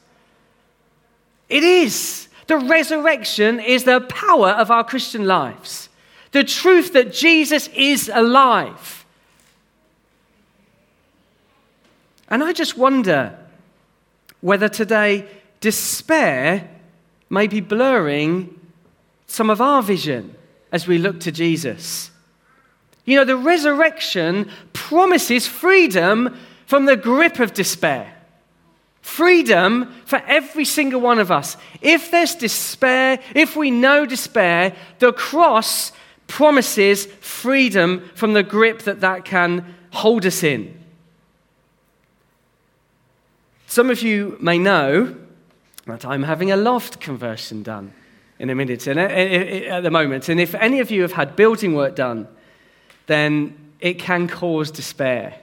It 1.51 1.63
is. 1.63 2.29
The 2.47 2.57
resurrection 2.57 3.61
is 3.61 3.85
the 3.85 4.01
power 4.01 4.51
of 4.51 4.71
our 4.71 4.83
Christian 4.83 5.27
lives. 5.27 5.89
The 6.33 6.45
truth 6.45 6.95
that 6.95 7.13
Jesus 7.13 7.69
is 7.75 8.11
alive. 8.13 9.00
And 12.31 12.45
I 12.45 12.53
just 12.53 12.79
wonder 12.79 13.37
whether 14.41 14.69
today 14.69 15.29
despair 15.61 16.69
may 17.29 17.47
be 17.47 17.61
blurring 17.61 18.59
some 19.27 19.51
of 19.51 19.61
our 19.61 19.83
vision 19.83 20.35
as 20.73 20.87
we 20.87 20.99
look 20.99 21.21
to 21.21 21.33
Jesus. 21.33 22.11
You 23.05 23.17
know, 23.17 23.25
the 23.25 23.37
resurrection 23.37 24.51
promises 24.73 25.47
freedom 25.47 26.39
from 26.67 26.87
the 26.87 26.97
grip 26.97 27.41
of 27.41 27.53
despair. 27.53 28.17
Freedom 29.03 29.93
for 30.05 30.23
every 30.27 30.65
single 30.65 31.01
one 31.01 31.19
of 31.19 31.31
us. 31.31 31.57
If 31.81 32.11
there's 32.11 32.35
despair, 32.35 33.21
if 33.35 33.57
we 33.57 33.71
know 33.71 34.07
despair, 34.07 34.77
the 34.99 35.13
cross 35.13 35.93
promises 36.27 37.07
freedom 37.07 38.09
from 38.15 38.35
the 38.35 38.43
grip 38.43 38.83
that 38.83 39.01
that 39.01 39.25
can 39.25 39.75
hold 39.91 40.27
us 40.27 40.43
in. 40.45 40.80
Some 43.71 43.89
of 43.89 44.03
you 44.03 44.37
may 44.41 44.59
know 44.59 45.15
that 45.87 46.05
I'm 46.05 46.25
having 46.25 46.51
a 46.51 46.57
loft 46.57 46.99
conversion 46.99 47.63
done 47.63 47.93
in 48.41 48.51
a 48.51 48.55
minute, 48.57 48.89
at 48.89 49.85
the 49.85 49.91
moment. 49.93 50.29
And 50.29 50.41
if 50.41 50.57
any 50.57 50.81
of 50.81 50.91
you 50.91 51.03
have 51.03 51.13
had 51.13 51.37
building 51.37 51.77
work 51.77 51.95
done, 51.95 52.27
then 53.07 53.57
it 53.79 54.01
can 54.01 54.27
cause 54.27 54.73
despair. 54.73 55.39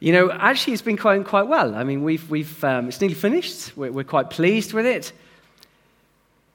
You 0.00 0.12
know, 0.12 0.30
actually, 0.30 0.74
it's 0.74 0.82
been 0.82 0.96
going 0.96 1.24
quite 1.24 1.46
well. 1.46 1.74
I 1.74 1.82
mean, 1.82 2.04
we've, 2.04 2.28
we've, 2.28 2.62
um, 2.62 2.88
it's 2.88 3.00
nearly 3.00 3.14
finished. 3.14 3.74
We're, 3.74 3.92
we're, 3.92 4.04
quite 4.04 4.28
pleased 4.28 4.74
with 4.74 4.84
it. 4.84 5.14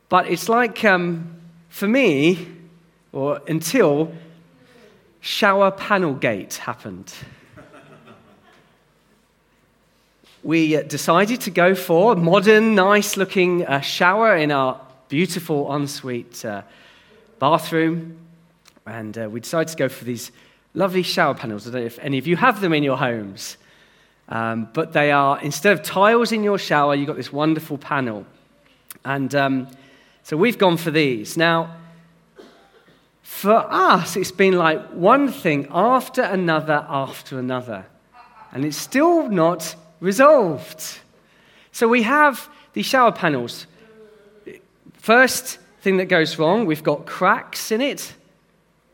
But 0.07 0.27
it's 0.27 0.47
like, 0.47 0.85
um, 0.85 1.41
for 1.69 1.87
me, 1.87 2.47
or 3.11 3.41
until 3.47 4.13
shower 5.19 5.71
panel 5.71 6.13
gate 6.13 6.57
happened. 6.57 7.11
We 10.43 10.75
uh, 10.75 10.81
decided 10.83 11.41
to 11.41 11.51
go 11.51 11.75
for 11.75 12.13
a 12.13 12.15
modern, 12.15 12.75
nice 12.75 13.17
looking 13.17 13.65
uh, 13.65 13.81
shower 13.81 14.35
in 14.35 14.51
our 14.51 14.79
beautiful 15.07 15.73
ensuite 15.73 16.43
uh, 16.43 16.63
bathroom, 17.39 18.17
and 18.85 19.17
uh, 19.17 19.29
we 19.29 19.39
decided 19.39 19.67
to 19.67 19.77
go 19.77 19.89
for 19.89 20.05
these 20.05 20.31
lovely 20.73 21.03
shower 21.03 21.35
panels. 21.35 21.67
I 21.67 21.71
don't 21.71 21.81
know 21.81 21.85
if 21.85 21.99
any 21.99 22.17
of 22.17 22.27
you 22.27 22.35
have 22.37 22.61
them 22.61 22.73
in 22.73 22.83
your 22.83 22.97
homes. 22.97 23.57
Um, 24.29 24.69
but 24.73 24.93
they 24.93 25.11
are, 25.11 25.41
instead 25.41 25.73
of 25.73 25.83
tiles 25.83 26.31
in 26.31 26.41
your 26.41 26.57
shower, 26.57 26.95
you've 26.95 27.07
got 27.07 27.17
this 27.17 27.33
wonderful 27.33 27.77
panel. 27.77 28.25
And 29.03 29.35
um, 29.35 29.67
so 30.23 30.37
we've 30.37 30.57
gone 30.57 30.77
for 30.77 30.89
these. 30.89 31.35
Now, 31.35 31.75
for 33.21 33.57
us, 33.69 34.15
it's 34.15 34.31
been 34.31 34.57
like 34.57 34.81
one 34.91 35.29
thing 35.29 35.67
after 35.69 36.21
another 36.21 36.85
after 36.87 37.39
another. 37.39 37.85
And 38.53 38.63
it's 38.63 38.77
still 38.77 39.27
not 39.29 39.75
resolved. 40.01 40.99
So 41.71 41.87
we 41.87 42.01
have 42.01 42.49
these 42.73 42.85
shower 42.85 43.13
panels. 43.13 43.67
First 44.93 45.59
thing 45.81 45.97
that 45.97 46.05
goes 46.05 46.37
wrong, 46.37 46.65
we've 46.65 46.83
got 46.83 47.05
cracks 47.05 47.71
in 47.71 47.79
it 47.79 48.13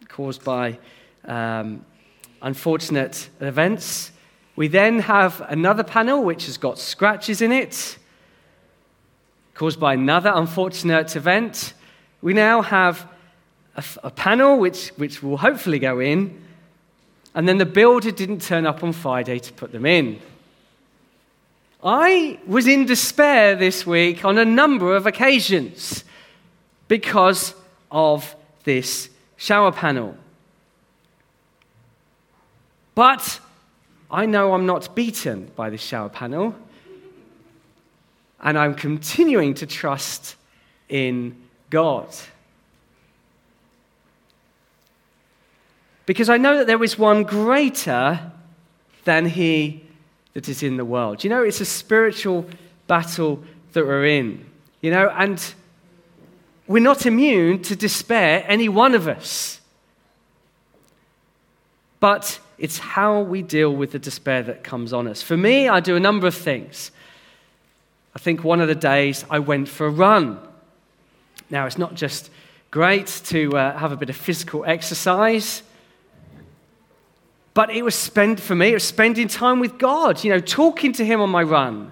caused 0.08 0.44
by 0.44 0.78
um, 1.26 1.84
unfortunate 2.42 3.30
events. 3.40 4.12
We 4.56 4.68
then 4.68 5.00
have 5.00 5.42
another 5.50 5.84
panel 5.84 6.24
which 6.24 6.46
has 6.46 6.58
got 6.58 6.78
scratches 6.78 7.42
in 7.42 7.52
it 7.52 7.98
caused 9.58 9.80
by 9.80 9.94
another 9.94 10.32
unfortunate 10.36 11.16
event. 11.16 11.74
We 12.22 12.34
now 12.34 12.62
have 12.62 13.10
a, 13.76 13.84
a 14.04 14.12
panel 14.12 14.60
which, 14.60 14.90
which 14.98 15.24
will 15.24 15.38
hopefully 15.38 15.80
go 15.80 16.00
in, 16.00 16.44
and 17.34 17.48
then 17.48 17.58
the 17.58 17.66
builder 17.66 18.12
didn't 18.12 18.44
turn 18.44 18.68
up 18.68 18.84
on 18.84 18.94
Friday 18.94 19.40
to 19.40 19.54
put 19.54 19.72
them 19.72 19.86
in. 19.86 20.20
I 21.84 22.40
was 22.48 22.68
in 22.68 22.86
despair 22.86 23.56
this 23.56 23.86
week 23.86 24.26
on 24.26 24.38
a 24.38 24.46
number 24.46 24.96
of 24.96 25.06
occasions 25.06 26.04
because 26.88 27.54
of 27.92 28.36
this 28.64 29.10
shower 29.36 29.72
panel. 29.72 30.18
But 32.96 33.40
I 34.10 34.26
know 34.26 34.54
I'm 34.54 34.66
not 34.66 34.96
beaten 34.96 35.52
by 35.56 35.70
this 35.70 35.82
shower 35.82 36.10
panel, 36.10 36.56
and 38.42 38.58
I'm 38.58 38.74
continuing 38.74 39.54
to 39.56 39.68
trust 39.68 40.36
in 40.90 41.36
God. 41.70 42.08
Because 46.08 46.30
I 46.30 46.38
know 46.38 46.58
that 46.58 46.68
there 46.68 46.84
is 46.84 46.98
one 46.98 47.24
greater 47.24 48.32
than 49.04 49.26
he 49.26 49.84
that 50.38 50.48
is 50.48 50.62
in 50.62 50.78
the 50.78 50.86
world. 50.86 51.24
You 51.24 51.32
know, 51.32 51.42
it's 51.42 51.62
a 51.62 51.66
spiritual 51.66 52.46
battle 52.86 53.44
that 53.74 53.84
we're 53.84 54.06
in. 54.06 54.46
You 54.82 54.92
know, 54.92 55.10
and 55.10 55.44
we're 56.68 56.84
not 56.84 57.08
immune 57.08 57.64
to 57.64 57.76
despair, 57.76 58.46
any 58.48 58.70
one 58.70 58.94
of 58.94 59.08
us. 59.08 59.60
But 62.00 62.40
it's 62.60 62.78
how 62.78 63.22
we 63.22 63.42
deal 63.42 63.76
with 63.76 63.94
the 63.94 63.98
despair 63.98 64.44
that 64.44 64.64
comes 64.64 64.94
on 64.94 65.08
us. 65.08 65.24
For 65.24 65.36
me, 65.36 65.68
I 65.68 65.80
do 65.80 65.96
a 65.96 66.00
number 66.00 66.28
of 66.28 66.36
things. 66.36 66.92
I 68.16 68.20
think 68.20 68.44
one 68.44 68.62
of 68.62 68.68
the 68.68 68.76
days 68.76 69.26
I 69.32 69.40
went 69.40 69.68
for 69.68 69.88
a 69.88 69.90
run. 69.90 70.38
Now, 71.50 71.66
it's 71.66 71.80
not 71.80 71.96
just 71.96 72.30
great 72.70 73.08
to 73.26 73.58
uh, 73.58 73.76
have 73.80 73.92
a 73.92 73.98
bit 73.98 74.12
of 74.12 74.16
physical 74.16 74.64
exercise, 74.66 75.64
but 77.58 77.72
it 77.72 77.84
was 77.84 77.96
spent, 77.96 78.40
for 78.40 78.54
me, 78.54 78.70
it 78.70 78.74
was 78.76 78.84
spending 78.84 79.28
time 79.28 79.60
with 79.60 79.80
God, 79.80 80.24
you 80.24 80.30
know, 80.30 80.40
talking 80.40 80.94
to 80.94 81.04
Him 81.04 81.22
on 81.22 81.32
my 81.32 81.42
run, 81.42 81.92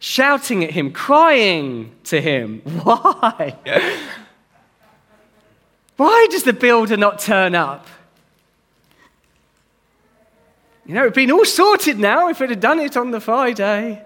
shouting 0.00 0.64
at 0.64 0.72
Him, 0.72 0.90
crying 0.90 1.92
to 2.06 2.20
Him. 2.20 2.60
Why? 2.82 3.56
Why 5.96 6.26
does 6.28 6.42
the 6.42 6.52
builder 6.52 6.96
not 6.96 7.20
turn 7.20 7.54
up? 7.54 7.86
You 10.86 10.94
know, 10.94 11.02
it'd 11.02 11.14
been 11.14 11.30
all 11.30 11.44
sorted 11.44 12.00
now 12.00 12.28
if 12.28 12.40
it 12.40 12.50
had 12.50 12.58
done 12.58 12.80
it 12.80 12.96
on 12.96 13.12
the 13.12 13.20
Friday. 13.20 14.02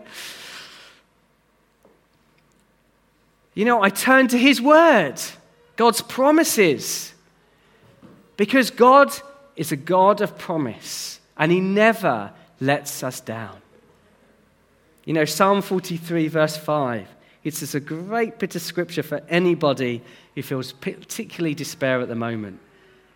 You 3.54 3.64
know, 3.64 3.82
I 3.82 3.88
turn 3.88 4.28
to 4.28 4.36
His 4.36 4.60
Word, 4.60 5.14
God's 5.76 6.02
promises, 6.02 7.14
because 8.36 8.70
God 8.70 9.18
is 9.56 9.72
a 9.72 9.76
God 9.76 10.20
of 10.20 10.38
promise, 10.38 11.20
and 11.36 11.50
He 11.50 11.60
never 11.60 12.32
lets 12.60 13.02
us 13.02 13.20
down. 13.20 13.56
You 15.04 15.14
know, 15.14 15.24
Psalm 15.24 15.62
43, 15.62 16.28
verse 16.28 16.56
5, 16.56 17.08
it's 17.44 17.60
just 17.60 17.74
a 17.74 17.80
great 17.80 18.38
bit 18.38 18.56
of 18.56 18.62
scripture 18.62 19.02
for 19.04 19.22
anybody 19.28 20.02
who 20.34 20.42
feels 20.42 20.72
particularly 20.72 21.54
despair 21.54 22.00
at 22.00 22.08
the 22.08 22.16
moment. 22.16 22.58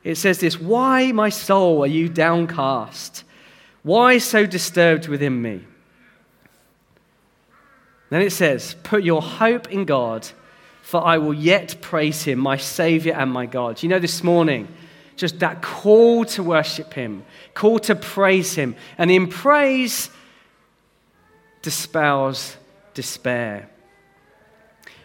It 0.04 0.14
says 0.14 0.38
this 0.38 0.60
Why, 0.60 1.12
my 1.12 1.28
soul, 1.28 1.82
are 1.82 1.88
you 1.88 2.08
downcast? 2.08 3.24
Why 3.82 4.18
so 4.18 4.46
disturbed 4.46 5.08
within 5.08 5.40
me? 5.40 5.64
Then 8.10 8.22
it 8.22 8.30
says, 8.30 8.76
Put 8.82 9.02
your 9.02 9.22
hope 9.22 9.70
in 9.70 9.84
God, 9.84 10.28
for 10.82 11.04
I 11.04 11.18
will 11.18 11.34
yet 11.34 11.80
praise 11.80 12.24
him, 12.24 12.38
my 12.38 12.56
Savior 12.56 13.14
and 13.14 13.32
my 13.32 13.46
God. 13.46 13.82
You 13.82 13.88
know, 13.88 13.98
this 13.98 14.22
morning, 14.22 14.68
just 15.20 15.38
that 15.40 15.60
call 15.60 16.24
to 16.24 16.42
worship 16.42 16.94
Him, 16.94 17.26
call 17.52 17.78
to 17.80 17.94
praise 17.94 18.54
Him. 18.54 18.74
And 18.96 19.10
in 19.10 19.28
praise, 19.28 20.08
dispels 21.60 22.56
despair. 22.94 23.68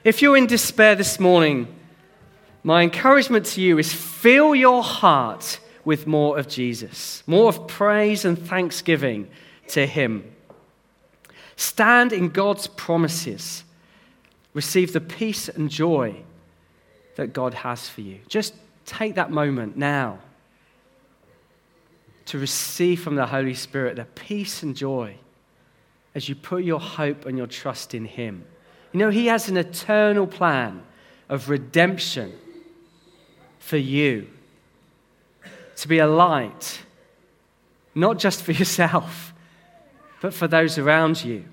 If 0.06 0.22
you're 0.22 0.38
in 0.38 0.48
despair 0.48 0.96
this 0.96 1.20
morning, 1.20 1.68
my 2.64 2.82
encouragement 2.82 3.46
to 3.48 3.62
you 3.62 3.78
is 3.78 3.94
fill 3.94 4.56
your 4.56 4.82
heart 4.82 5.60
with 5.84 6.08
more 6.08 6.40
of 6.40 6.48
Jesus, 6.48 7.22
more 7.28 7.50
of 7.50 7.68
praise 7.68 8.24
and 8.24 8.40
thanksgiving 8.40 9.28
to 9.68 9.86
Him. 9.86 10.32
Stand 11.58 12.14
in 12.14 12.30
God's 12.30 12.68
promises. 12.68 13.66
Receive 14.54 14.94
the 14.94 15.02
peace 15.02 15.50
and 15.50 15.70
joy 15.70 16.16
that 17.18 17.34
God 17.34 17.54
has 17.54 17.90
for 17.90 18.00
you. 18.00 18.20
Just 18.30 18.54
take 18.86 19.16
that 19.16 19.32
moment 19.32 19.78
now 19.78 20.20
to 22.26 22.40
receive 22.40 23.02
from 23.02 23.16
the 23.16 23.26
Holy 23.28 23.54
Spirit 23.54 23.96
the 23.96 24.06
peace 24.06 24.64
and 24.64 24.76
joy 24.76 25.16
as 26.14 26.30
you 26.30 26.36
put 26.36 26.64
your 26.64 26.80
hope 26.80 27.26
and 27.26 27.38
your 27.38 27.48
trust 27.48 27.94
in 27.94 28.06
Him. 28.06 28.46
You 28.92 29.00
know, 29.00 29.10
He 29.10 29.28
has 29.28 29.50
an 29.50 29.58
eternal 29.58 30.26
plan 30.26 30.84
of 31.30 31.50
redemption 31.50 32.34
for 33.60 33.78
you 33.78 34.28
to 35.78 35.88
be 35.88 36.00
a 36.00 36.08
light, 36.08 36.82
not 37.94 38.18
just 38.18 38.44
for 38.44 38.52
yourself, 38.54 39.34
but 40.22 40.34
for 40.34 40.48
those 40.48 40.78
around 40.78 41.24
you. 41.24 41.46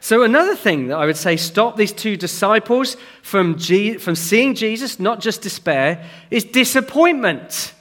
So, 0.00 0.22
another 0.22 0.54
thing 0.54 0.88
that 0.88 0.96
I 0.96 1.06
would 1.06 1.16
say 1.16 1.36
stop 1.36 1.76
these 1.76 1.92
two 1.92 2.16
disciples 2.16 2.96
from, 3.22 3.58
G- 3.58 3.98
from 3.98 4.14
seeing 4.14 4.54
Jesus, 4.54 5.00
not 5.00 5.20
just 5.20 5.42
despair, 5.42 6.04
is 6.30 6.44
disappointment. 6.44 7.74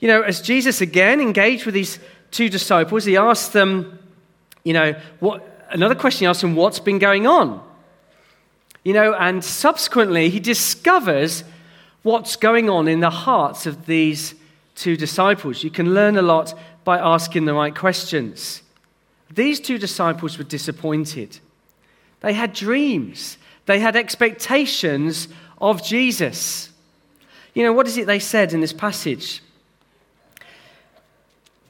You 0.00 0.08
know, 0.08 0.22
as 0.22 0.40
Jesus 0.40 0.80
again 0.80 1.20
engaged 1.20 1.66
with 1.66 1.74
these 1.74 1.98
two 2.30 2.48
disciples, 2.48 3.04
he 3.04 3.16
asked 3.16 3.52
them, 3.52 3.98
you 4.64 4.72
know, 4.72 4.94
what, 5.20 5.66
another 5.70 5.94
question 5.94 6.20
he 6.20 6.26
asked 6.26 6.40
them, 6.40 6.56
what's 6.56 6.80
been 6.80 6.98
going 6.98 7.26
on? 7.26 7.62
You 8.82 8.94
know, 8.94 9.14
and 9.14 9.44
subsequently 9.44 10.30
he 10.30 10.40
discovers 10.40 11.44
what's 12.02 12.36
going 12.36 12.70
on 12.70 12.88
in 12.88 13.00
the 13.00 13.10
hearts 13.10 13.66
of 13.66 13.84
these 13.84 14.34
two 14.74 14.96
disciples. 14.96 15.62
You 15.62 15.70
can 15.70 15.92
learn 15.92 16.16
a 16.16 16.22
lot 16.22 16.54
by 16.84 16.98
asking 16.98 17.44
the 17.44 17.52
right 17.52 17.74
questions. 17.74 18.62
These 19.32 19.60
two 19.60 19.78
disciples 19.78 20.38
were 20.38 20.44
disappointed. 20.44 21.38
They 22.20 22.32
had 22.32 22.52
dreams, 22.52 23.38
they 23.66 23.78
had 23.78 23.96
expectations 23.96 25.28
of 25.60 25.84
Jesus. 25.84 26.70
You 27.54 27.64
know, 27.64 27.72
what 27.72 27.86
is 27.86 27.96
it 27.96 28.06
they 28.06 28.18
said 28.18 28.52
in 28.52 28.60
this 28.60 28.72
passage? 28.72 29.42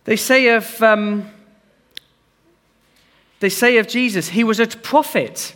They 0.04 0.16
say 0.16 0.48
of, 0.48 0.82
um, 0.82 1.30
they 3.40 3.48
say 3.48 3.78
of 3.78 3.88
Jesus, 3.88 4.28
he 4.28 4.44
was 4.44 4.60
a 4.60 4.66
prophet 4.66 5.54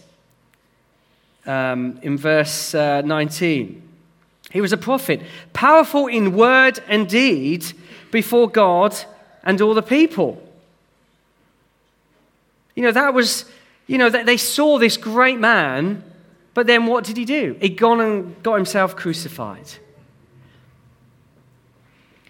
um, 1.46 1.98
in 2.02 2.16
verse 2.16 2.74
uh, 2.74 3.02
19. 3.02 3.82
He 4.50 4.60
was 4.60 4.72
a 4.72 4.76
prophet, 4.76 5.22
powerful 5.52 6.06
in 6.06 6.34
word 6.34 6.80
and 6.88 7.08
deed 7.08 7.64
before 8.10 8.48
God 8.48 8.94
and 9.42 9.60
all 9.60 9.74
the 9.74 9.82
people. 9.82 10.43
You 12.74 12.82
know, 12.82 12.92
that 12.92 13.14
was, 13.14 13.44
you 13.86 13.98
know, 13.98 14.10
that 14.10 14.26
they 14.26 14.36
saw 14.36 14.78
this 14.78 14.96
great 14.96 15.38
man, 15.38 16.02
but 16.54 16.66
then 16.66 16.86
what 16.86 17.04
did 17.04 17.16
he 17.16 17.24
do? 17.24 17.56
He'd 17.60 17.76
gone 17.76 18.00
and 18.00 18.42
got 18.42 18.54
himself 18.54 18.96
crucified. 18.96 19.68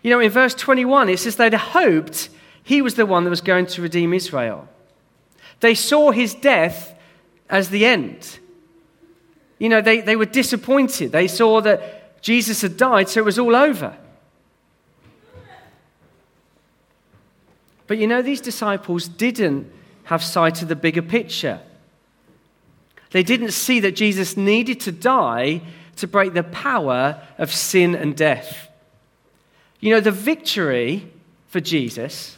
You 0.03 0.11
know, 0.11 0.21
in 0.21 0.31
verse 0.31 0.55
21, 0.55 1.09
it 1.09 1.19
says 1.19 1.37
they'd 1.37 1.55
hoped 1.55 2.29
he 2.63 2.83
was 2.83 2.95
the 2.95 3.07
one 3.07 3.25
that 3.25 3.31
was 3.31 3.41
going 3.41 3.67
to 3.67 3.83
redeem 3.83 4.13
Israel. 4.13 4.69
They 5.61 5.75
saw 5.75 6.11
his 6.11 6.35
death 6.35 6.95
as 7.49 7.71
the 7.71 7.87
end. 7.87 8.39
You 9.59 9.69
know, 9.69 9.81
they, 9.81 10.01
they 10.01 10.17
were 10.17 10.27
disappointed. 10.27 11.13
They 11.13 11.29
saw 11.29 11.61
that 11.63 12.21
Jesus 12.21 12.63
had 12.63 12.77
died, 12.77 13.09
so 13.09 13.21
it 13.21 13.25
was 13.25 13.39
all 13.39 13.57
over. 13.57 13.97
But 17.87 17.99
you 17.99 18.07
know, 18.07 18.23
these 18.23 18.41
disciples 18.41 19.09
didn't 19.09 19.71
have 20.05 20.23
sight 20.23 20.63
of 20.63 20.69
the 20.69 20.77
bigger 20.77 21.03
picture. 21.03 21.61
They 23.11 23.23
didn't 23.23 23.53
see 23.53 23.81
that 23.81 23.97
Jesus 23.97 24.37
needed 24.37 24.81
to 24.81 24.93
die 24.93 25.63
to 25.97 26.07
break 26.07 26.33
the 26.33 26.43
power 26.43 27.23
of 27.39 27.53
sin 27.53 27.95
and 27.95 28.17
death. 28.17 28.69
You 29.81 29.91
know, 29.91 30.01
the 30.01 30.11
victory 30.11 31.11
for 31.47 31.61
Jesus 31.61 32.37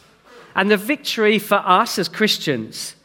and 0.55 0.69
the 0.69 0.77
victory 0.77 1.39
for 1.39 1.55
us 1.55 1.97
as 1.97 2.07
Christians, 2.07 2.95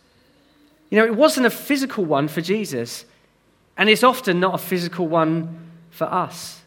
you 0.91 0.99
know, 0.99 1.07
it 1.07 1.17
wasn't 1.17 1.47
a 1.47 1.51
physical 1.51 2.05
one 2.05 2.29
for 2.29 2.41
Jesus, 2.41 3.05
and 3.79 3.89
it's 3.89 4.03
often 4.03 4.41
not 4.41 4.55
a 4.55 4.59
physical 4.59 5.09
one 5.09 5.71
for 5.91 6.05
us. 6.05 6.61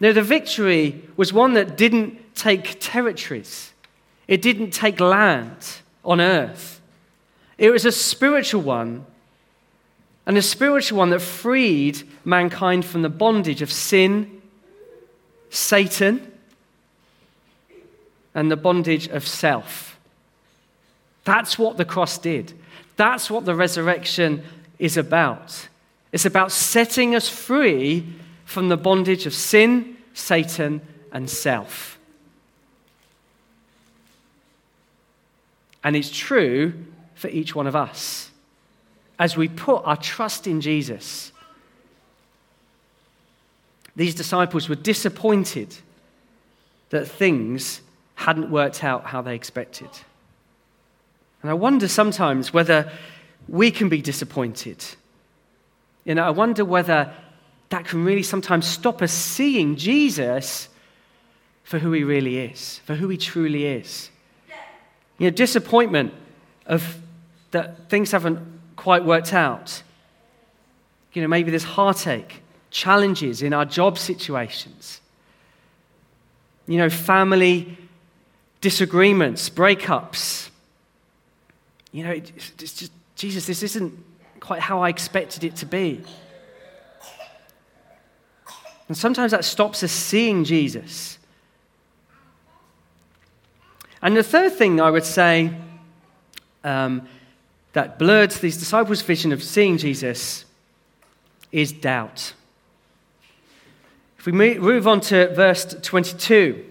No, 0.00 0.12
the 0.12 0.22
victory 0.22 1.02
was 1.16 1.32
one 1.32 1.54
that 1.54 1.76
didn't 1.76 2.34
take 2.34 2.78
territories. 2.80 3.72
It 4.28 4.42
didn't 4.42 4.72
take 4.72 5.00
land 5.00 5.80
on 6.04 6.20
earth. 6.20 6.80
It 7.58 7.70
was 7.70 7.84
a 7.84 7.92
spiritual 7.92 8.62
one, 8.62 9.06
and 10.26 10.36
a 10.36 10.42
spiritual 10.42 10.98
one 10.98 11.10
that 11.10 11.20
freed 11.20 12.02
mankind 12.24 12.84
from 12.84 13.02
the 13.02 13.08
bondage 13.08 13.62
of 13.62 13.70
sin, 13.70 14.42
Satan, 15.50 16.32
and 18.34 18.50
the 18.50 18.56
bondage 18.56 19.06
of 19.08 19.26
self. 19.26 19.98
That's 21.24 21.58
what 21.58 21.76
the 21.76 21.84
cross 21.84 22.18
did. 22.18 22.52
That's 22.96 23.30
what 23.30 23.44
the 23.44 23.54
resurrection 23.54 24.42
is 24.78 24.96
about. 24.96 25.68
It's 26.12 26.26
about 26.26 26.52
setting 26.52 27.14
us 27.14 27.28
free 27.28 28.06
from 28.44 28.68
the 28.68 28.76
bondage 28.76 29.26
of 29.26 29.34
sin, 29.34 29.96
Satan, 30.14 30.80
and 31.12 31.28
self. 31.28 31.93
And 35.84 35.94
it's 35.94 36.10
true 36.10 36.72
for 37.14 37.28
each 37.28 37.54
one 37.54 37.66
of 37.66 37.76
us. 37.76 38.30
As 39.18 39.36
we 39.36 39.48
put 39.48 39.84
our 39.84 39.96
trust 39.96 40.46
in 40.46 40.60
Jesus, 40.60 41.30
these 43.94 44.14
disciples 44.14 44.68
were 44.68 44.74
disappointed 44.74 45.76
that 46.90 47.06
things 47.06 47.80
hadn't 48.16 48.50
worked 48.50 48.82
out 48.82 49.04
how 49.04 49.22
they 49.22 49.34
expected. 49.34 49.90
And 51.42 51.50
I 51.50 51.54
wonder 51.54 51.86
sometimes 51.86 52.52
whether 52.52 52.90
we 53.46 53.70
can 53.70 53.88
be 53.88 54.00
disappointed. 54.00 54.82
You 56.04 56.14
know, 56.14 56.24
I 56.24 56.30
wonder 56.30 56.64
whether 56.64 57.12
that 57.68 57.84
can 57.84 58.04
really 58.04 58.22
sometimes 58.22 58.66
stop 58.66 59.02
us 59.02 59.12
seeing 59.12 59.76
Jesus 59.76 60.68
for 61.62 61.78
who 61.78 61.92
he 61.92 62.04
really 62.04 62.38
is, 62.38 62.80
for 62.84 62.94
who 62.94 63.08
he 63.08 63.16
truly 63.16 63.66
is. 63.66 64.10
You 65.18 65.30
know, 65.30 65.34
disappointment 65.34 66.12
of 66.66 66.96
that 67.52 67.88
things 67.88 68.10
haven't 68.10 68.40
quite 68.76 69.04
worked 69.04 69.32
out. 69.32 69.82
You 71.12 71.22
know, 71.22 71.28
maybe 71.28 71.50
there's 71.50 71.64
heartache, 71.64 72.42
challenges 72.70 73.42
in 73.42 73.52
our 73.52 73.64
job 73.64 73.98
situations. 73.98 75.00
You 76.66 76.78
know, 76.78 76.90
family 76.90 77.78
disagreements, 78.60 79.50
breakups. 79.50 80.50
You 81.92 82.04
know, 82.04 82.10
it's 82.10 82.50
just, 82.74 82.92
Jesus, 83.14 83.46
this 83.46 83.62
isn't 83.62 83.92
quite 84.40 84.60
how 84.60 84.80
I 84.82 84.88
expected 84.88 85.44
it 85.44 85.54
to 85.56 85.66
be. 85.66 86.02
And 88.88 88.96
sometimes 88.96 89.30
that 89.30 89.44
stops 89.44 89.82
us 89.82 89.92
seeing 89.92 90.44
Jesus. 90.44 91.18
And 94.04 94.14
the 94.14 94.22
third 94.22 94.52
thing 94.52 94.82
I 94.82 94.90
would 94.90 95.06
say 95.06 95.50
um, 96.62 97.08
that 97.72 97.98
blurred 97.98 98.32
these 98.32 98.58
disciples' 98.58 99.00
vision 99.00 99.32
of 99.32 99.42
seeing 99.42 99.78
Jesus 99.78 100.44
is 101.50 101.72
doubt. 101.72 102.34
If 104.18 104.26
we 104.26 104.32
move 104.32 104.86
on 104.86 105.00
to 105.00 105.32
verse 105.34 105.64
22, 105.64 106.66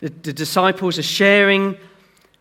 the, 0.00 0.10
the 0.10 0.32
disciples 0.34 0.98
are 0.98 1.02
sharing 1.02 1.78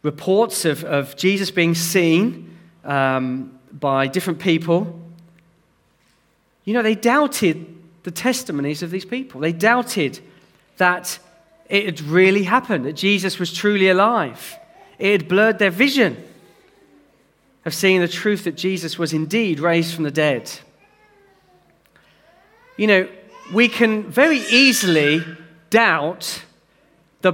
reports 0.01 0.65
of, 0.65 0.83
of 0.83 1.15
Jesus 1.15 1.51
being 1.51 1.75
seen 1.75 2.53
um, 2.83 3.57
by 3.71 4.07
different 4.07 4.39
people. 4.39 4.99
You 6.65 6.73
know, 6.73 6.81
they 6.81 6.95
doubted 6.95 7.65
the 8.03 8.11
testimonies 8.11 8.83
of 8.83 8.91
these 8.91 9.05
people. 9.05 9.39
They 9.39 9.53
doubted 9.53 10.19
that 10.75 11.17
it 11.69 11.85
had 11.85 12.01
really 12.01 12.43
happened, 12.43 12.85
that 12.85 12.93
Jesus 12.93 13.39
was 13.39 13.53
truly 13.53 13.89
alive. 13.89 14.57
It 14.97 15.11
had 15.11 15.27
blurred 15.29 15.59
their 15.59 15.69
vision 15.69 16.17
of 17.63 17.73
seeing 17.73 18.01
the 18.01 18.07
truth 18.07 18.43
that 18.45 18.55
Jesus 18.55 18.97
was 18.97 19.13
indeed 19.13 19.59
raised 19.59 19.93
from 19.93 20.03
the 20.03 20.11
dead. 20.11 20.51
You 22.75 22.87
know, 22.87 23.09
we 23.53 23.67
can 23.67 24.03
very 24.03 24.39
easily 24.39 25.23
doubt 25.69 26.43
the, 27.21 27.33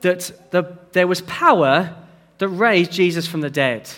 that 0.00 0.32
the, 0.50 0.78
there 0.92 1.06
was 1.06 1.20
power 1.22 1.94
that 2.38 2.48
raised 2.48 2.92
Jesus 2.92 3.26
from 3.26 3.42
the 3.42 3.50
dead. 3.50 3.90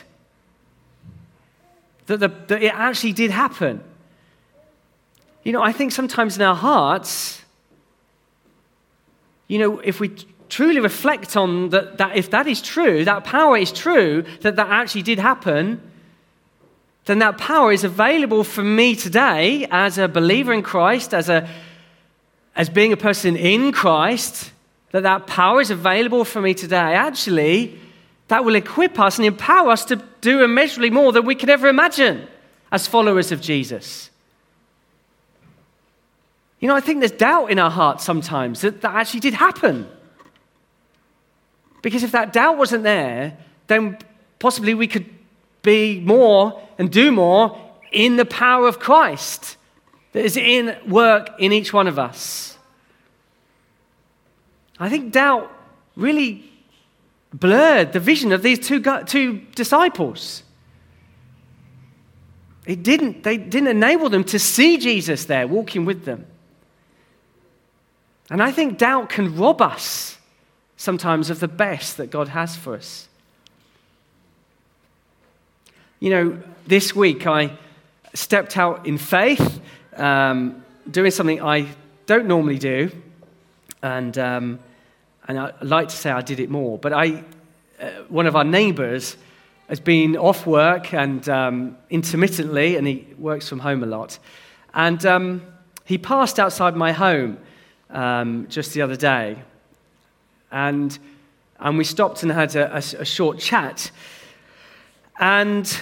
That, 2.07 2.19
the, 2.19 2.29
that 2.29 2.63
it 2.63 2.73
actually 2.75 3.13
did 3.13 3.31
happen. 3.31 3.83
You 5.45 5.53
know, 5.53 5.63
I 5.63 5.73
think 5.73 5.93
sometimes 5.93 6.37
in 6.37 6.43
our 6.43 6.57
hearts, 6.57 7.43
you 9.49 9.59
know, 9.59 9.79
if 9.81 10.01
we 10.01 10.11
truly 10.49 10.81
reflect 10.81 11.37
on 11.37 11.71
that, 11.71 11.99
that 11.99 12.17
if 12.17 12.31
that 12.31 12.47
is 12.47 12.63
true, 12.63 13.05
that 13.05 13.25
power 13.25 13.57
is 13.57 13.73
true, 13.73 14.25
that 14.41 14.57
that 14.57 14.69
actually 14.69 15.03
did 15.03 15.19
happen, 15.19 15.81
then 17.07 17.21
that 17.21 17.39
power 17.39 17.73
is 17.73 17.85
available 17.85 18.45
for 18.45 18.63
me 18.63 18.97
today 18.97 19.67
as 19.71 19.99
a 19.99 20.09
believer 20.09 20.53
in 20.53 20.63
Christ, 20.63 21.15
as, 21.15 21.29
a, 21.29 21.49
as 22.55 22.69
being 22.69 22.93
a 22.93 22.97
person 22.97 23.37
in 23.37 23.73
Christ, 23.73 24.53
that 24.91 25.05
that 25.05 25.27
power 25.27 25.61
is 25.61 25.71
available 25.71 26.25
for 26.25 26.41
me 26.41 26.53
today. 26.55 26.77
Actually, 26.95 27.79
that 28.29 28.45
will 28.45 28.57
equip 28.57 28.99
us 28.99 29.19
and 29.19 29.27
empower 29.27 29.71
us 29.71 29.85
to 29.85 29.97
do 30.21 30.43
immeasurably 30.43 30.91
more 30.91 31.13
than 31.13 31.25
we 31.25 31.37
could 31.37 31.51
ever 31.51 31.69
imagine 31.69 32.27
as 32.73 32.89
followers 32.89 33.31
of 33.31 33.41
Jesus. 33.41 34.11
You 36.61 36.69
know, 36.69 36.75
I 36.75 36.81
think 36.81 37.01
there's 37.01 37.13
doubt 37.13 37.51
in 37.51 37.59
our 37.59 37.71
hearts 37.71 38.05
sometimes 38.05 38.63
that 38.63 38.81
that 38.81 38.95
actually 38.95 39.21
did 39.21 39.35
happen. 39.35 39.89
Because 41.83 42.03
if 42.03 42.13
that 42.13 42.33
doubt 42.33 42.57
wasn't 42.57 42.83
there, 42.83 43.37
then 43.67 43.99
possibly 44.39 44.75
we 44.75 44.87
could 44.87 45.07
be 45.63 46.01
more 46.01 46.61
and 46.79 46.91
do 46.91 47.13
more 47.13 47.61
in 47.93 48.17
the 48.17 48.25
power 48.25 48.67
of 48.67 48.79
Christ 48.79 49.57
that 50.13 50.25
is 50.25 50.37
in 50.37 50.77
work 50.87 51.31
in 51.39 51.53
each 51.53 51.73
one 51.73 51.87
of 51.87 51.99
us. 51.99 52.57
I 54.79 54.89
think 54.89 55.13
doubt 55.13 55.51
really 55.95 56.51
blurred 57.33 57.93
the 57.93 58.01
vision 58.01 58.33
of 58.33 58.43
these 58.43 58.59
two, 58.59 58.83
two 59.07 59.39
disciples. 59.55 60.43
It 62.67 62.83
didn't, 62.83 63.23
they 63.23 63.37
didn't 63.37 63.69
enable 63.69 64.09
them 64.09 64.25
to 64.25 64.39
see 64.39 64.77
Jesus 64.77 65.27
there 65.27 65.47
walking 65.47 65.85
with 65.85 66.05
them. 66.05 66.27
And 68.31 68.43
I 68.43 68.51
think 68.51 68.79
doubt 68.79 69.09
can 69.09 69.37
rob 69.37 69.63
us 69.63 70.19
sometimes 70.77 71.31
of 71.31 71.41
the 71.41 71.49
best 71.49 71.97
that 71.97 72.11
God 72.11 72.29
has 72.29 72.57
for 72.57 72.75
us. 72.75 73.09
You 76.01 76.11
know, 76.11 76.43
this 76.67 76.95
week 76.95 77.27
I 77.27 77.57
stepped 78.15 78.57
out 78.57 78.87
in 78.87 78.99
faith, 78.99 79.61
um, 79.97 80.65
doing 80.91 81.11
something 81.11 81.41
I 81.43 81.69
don't 82.07 82.27
normally 82.27 82.59
do. 82.59 82.91
And, 83.83 84.17
um, 84.19 84.59
and 85.29 85.39
I 85.39 85.53
like 85.63 85.89
to 85.89 85.97
say 85.97 86.11
I 86.11 86.21
did 86.21 86.41
it 86.41 86.51
more. 86.51 86.79
But 86.79 86.93
I, 86.93 87.25
uh, 87.81 87.91
one 88.09 88.27
of 88.27 88.37
our 88.37 88.45
neighbors 88.45 89.17
has 89.69 89.81
been 89.81 90.17
off 90.17 90.47
work 90.47 90.93
and 90.93 91.29
um, 91.29 91.77
intermittently, 91.91 92.77
and 92.77 92.87
he 92.87 93.07
works 93.19 93.49
from 93.49 93.61
home 93.61 93.83
a 93.83 93.87
lot. 93.87 94.19
And 94.75 95.05
um, 95.07 95.43
he 95.85 95.99
passed 95.99 96.39
outside 96.39 96.77
my 96.77 96.93
home 96.93 97.39
um, 97.91 98.47
just 98.49 98.73
the 98.73 98.83
other 98.83 98.97
day. 98.97 99.43
And, 100.51 100.99
and 101.59 101.79
we 101.79 101.85
stopped 101.85 102.23
and 102.23 102.33
had 102.33 102.55
a, 102.57 102.75
a, 102.75 102.79
a 102.79 103.05
short 103.05 103.39
chat. 103.39 103.91
And, 105.19 105.81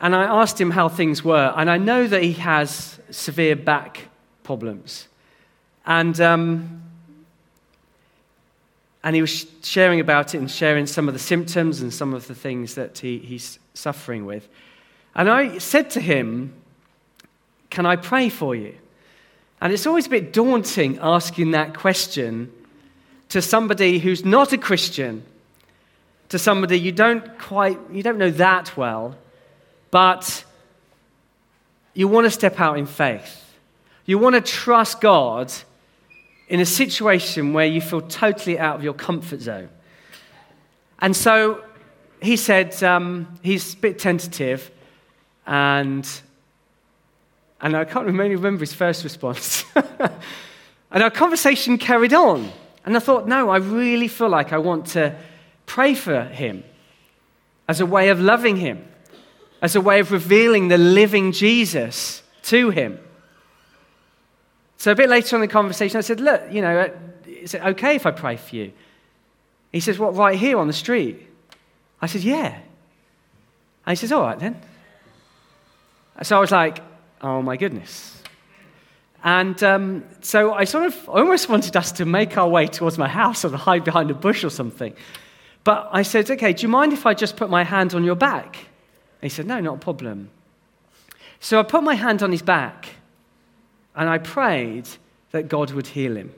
and 0.00 0.14
I 0.14 0.24
asked 0.24 0.60
him 0.60 0.70
how 0.70 0.88
things 0.88 1.24
were. 1.24 1.52
And 1.56 1.70
I 1.70 1.76
know 1.76 2.06
that 2.06 2.22
he 2.22 2.32
has 2.34 2.98
severe 3.10 3.56
back 3.56 4.08
problems. 4.42 5.08
And, 5.86 6.20
um, 6.20 6.82
and 9.02 9.14
he 9.14 9.20
was 9.20 9.46
sharing 9.62 10.00
about 10.00 10.34
it 10.34 10.38
and 10.38 10.50
sharing 10.50 10.86
some 10.86 11.08
of 11.08 11.14
the 11.14 11.20
symptoms 11.20 11.80
and 11.80 11.92
some 11.92 12.14
of 12.14 12.26
the 12.26 12.34
things 12.34 12.74
that 12.74 12.98
he, 12.98 13.18
he's 13.18 13.58
suffering 13.74 14.26
with. 14.26 14.48
And 15.14 15.28
I 15.28 15.58
said 15.58 15.90
to 15.90 16.00
him, 16.00 16.52
Can 17.70 17.86
I 17.86 17.96
pray 17.96 18.28
for 18.28 18.54
you? 18.54 18.74
And 19.60 19.72
it's 19.72 19.86
always 19.86 20.06
a 20.06 20.10
bit 20.10 20.32
daunting 20.32 20.98
asking 21.00 21.50
that 21.50 21.76
question 21.76 22.52
to 23.28 23.42
somebody 23.42 23.98
who's 23.98 24.24
not 24.24 24.52
a 24.52 24.58
Christian, 24.58 25.22
to 26.30 26.38
somebody 26.38 26.78
you 26.78 26.92
don't 26.92 27.38
quite, 27.38 27.78
you 27.92 28.02
don't 28.02 28.18
know 28.18 28.30
that 28.30 28.76
well, 28.76 29.16
but 29.90 30.44
you 31.94 32.08
want 32.08 32.24
to 32.24 32.30
step 32.30 32.58
out 32.60 32.78
in 32.78 32.86
faith. 32.86 33.54
You 34.06 34.18
want 34.18 34.34
to 34.34 34.40
trust 34.40 35.00
God 35.00 35.52
in 36.48 36.60
a 36.60 36.66
situation 36.66 37.52
where 37.52 37.66
you 37.66 37.80
feel 37.80 38.00
totally 38.00 38.58
out 38.58 38.76
of 38.76 38.82
your 38.82 38.94
comfort 38.94 39.40
zone. 39.40 39.68
And 41.00 41.14
so 41.14 41.62
he 42.20 42.36
said, 42.36 42.82
um, 42.82 43.38
he's 43.42 43.74
a 43.74 43.76
bit 43.76 43.98
tentative, 43.98 44.70
and, 45.46 46.08
and 47.62 47.76
I 47.76 47.84
can't 47.84 48.06
really 48.06 48.36
remember 48.36 48.60
his 48.60 48.72
first 48.72 49.04
response. 49.04 49.64
and 49.74 51.02
our 51.02 51.10
conversation 51.10 51.78
carried 51.78 52.14
on. 52.14 52.50
And 52.84 52.96
I 52.96 53.00
thought, 53.00 53.28
no, 53.28 53.50
I 53.50 53.58
really 53.58 54.08
feel 54.08 54.28
like 54.28 54.52
I 54.52 54.58
want 54.58 54.86
to 54.88 55.14
pray 55.66 55.94
for 55.94 56.22
him 56.24 56.64
as 57.68 57.80
a 57.80 57.86
way 57.86 58.08
of 58.08 58.20
loving 58.20 58.56
him, 58.56 58.84
as 59.60 59.76
a 59.76 59.80
way 59.80 60.00
of 60.00 60.10
revealing 60.10 60.68
the 60.68 60.78
living 60.78 61.32
Jesus 61.32 62.22
to 62.44 62.70
him. 62.70 62.98
So 64.78 64.92
a 64.92 64.94
bit 64.94 65.10
later 65.10 65.36
on 65.36 65.42
in 65.42 65.48
the 65.48 65.52
conversation, 65.52 65.98
I 65.98 66.00
said, 66.00 66.20
look, 66.20 66.42
you 66.50 66.62
know, 66.62 66.90
is 67.26 67.52
it 67.52 67.62
okay 67.62 67.96
if 67.96 68.06
I 68.06 68.10
pray 68.12 68.36
for 68.36 68.56
you? 68.56 68.72
He 69.72 69.80
says, 69.80 69.98
what, 69.98 70.16
right 70.16 70.38
here 70.38 70.58
on 70.58 70.66
the 70.66 70.72
street? 70.72 71.28
I 72.00 72.06
said, 72.06 72.22
yeah. 72.22 72.58
And 73.86 73.90
he 73.90 73.96
says, 73.96 74.10
all 74.10 74.22
right 74.22 74.38
then. 74.38 74.60
So 76.22 76.36
I 76.36 76.40
was 76.40 76.50
like, 76.50 76.80
oh 77.22 77.42
my 77.42 77.56
goodness. 77.56 78.22
And 79.22 79.62
um, 79.62 80.04
so 80.22 80.54
I 80.54 80.64
sort 80.64 80.86
of 80.86 81.08
almost 81.08 81.48
wanted 81.48 81.76
us 81.76 81.92
to 81.92 82.04
make 82.06 82.38
our 82.38 82.48
way 82.48 82.66
towards 82.66 82.96
my 82.96 83.08
house 83.08 83.44
or 83.44 83.54
hide 83.54 83.84
behind 83.84 84.10
a 84.10 84.14
bush 84.14 84.44
or 84.44 84.50
something. 84.50 84.94
But 85.62 85.90
I 85.92 86.02
said, 86.02 86.30
okay, 86.30 86.54
do 86.54 86.62
you 86.62 86.68
mind 86.68 86.92
if 86.92 87.04
I 87.04 87.12
just 87.12 87.36
put 87.36 87.50
my 87.50 87.64
hand 87.64 87.94
on 87.94 88.02
your 88.02 88.14
back? 88.14 88.56
And 88.56 89.30
he 89.30 89.34
said, 89.34 89.46
no, 89.46 89.60
not 89.60 89.74
a 89.76 89.78
problem. 89.78 90.30
So 91.38 91.60
I 91.60 91.62
put 91.62 91.82
my 91.82 91.94
hand 91.94 92.22
on 92.22 92.32
his 92.32 92.42
back 92.42 92.88
and 93.94 94.08
I 94.08 94.18
prayed 94.18 94.88
that 95.32 95.48
God 95.48 95.72
would 95.72 95.88
heal 95.88 96.16
him. 96.16 96.32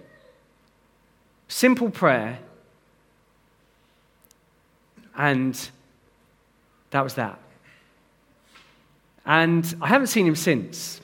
Simple 1.46 1.90
prayer. 1.90 2.38
And 5.16 5.70
that 6.90 7.02
was 7.02 7.14
that. 7.14 7.38
And 9.24 9.74
I 9.80 9.88
haven't 9.88 10.08
seen 10.08 10.26
him 10.26 10.36
since. 10.36 11.00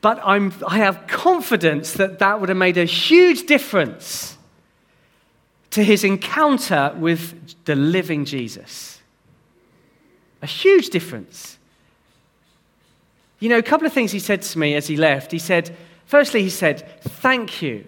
but 0.00 0.20
I'm, 0.24 0.52
I 0.66 0.78
have 0.78 1.06
confidence 1.06 1.92
that 1.94 2.18
that 2.18 2.40
would 2.40 2.48
have 2.48 2.58
made 2.58 2.78
a 2.78 2.84
huge 2.84 3.46
difference 3.46 4.38
to 5.70 5.84
his 5.84 6.02
encounter 6.04 6.94
with 6.96 7.64
the 7.64 7.76
living 7.76 8.24
Jesus. 8.24 9.00
A 10.42 10.46
huge 10.46 10.88
difference. 10.90 11.58
You 13.38 13.48
know, 13.48 13.58
a 13.58 13.62
couple 13.62 13.86
of 13.86 13.92
things 13.92 14.12
he 14.12 14.18
said 14.18 14.42
to 14.42 14.58
me 14.58 14.74
as 14.74 14.86
he 14.86 14.96
left. 14.96 15.32
He 15.32 15.38
said, 15.38 15.76
firstly, 16.06 16.42
he 16.42 16.50
said, 16.50 16.88
Thank 17.02 17.62
you 17.62 17.84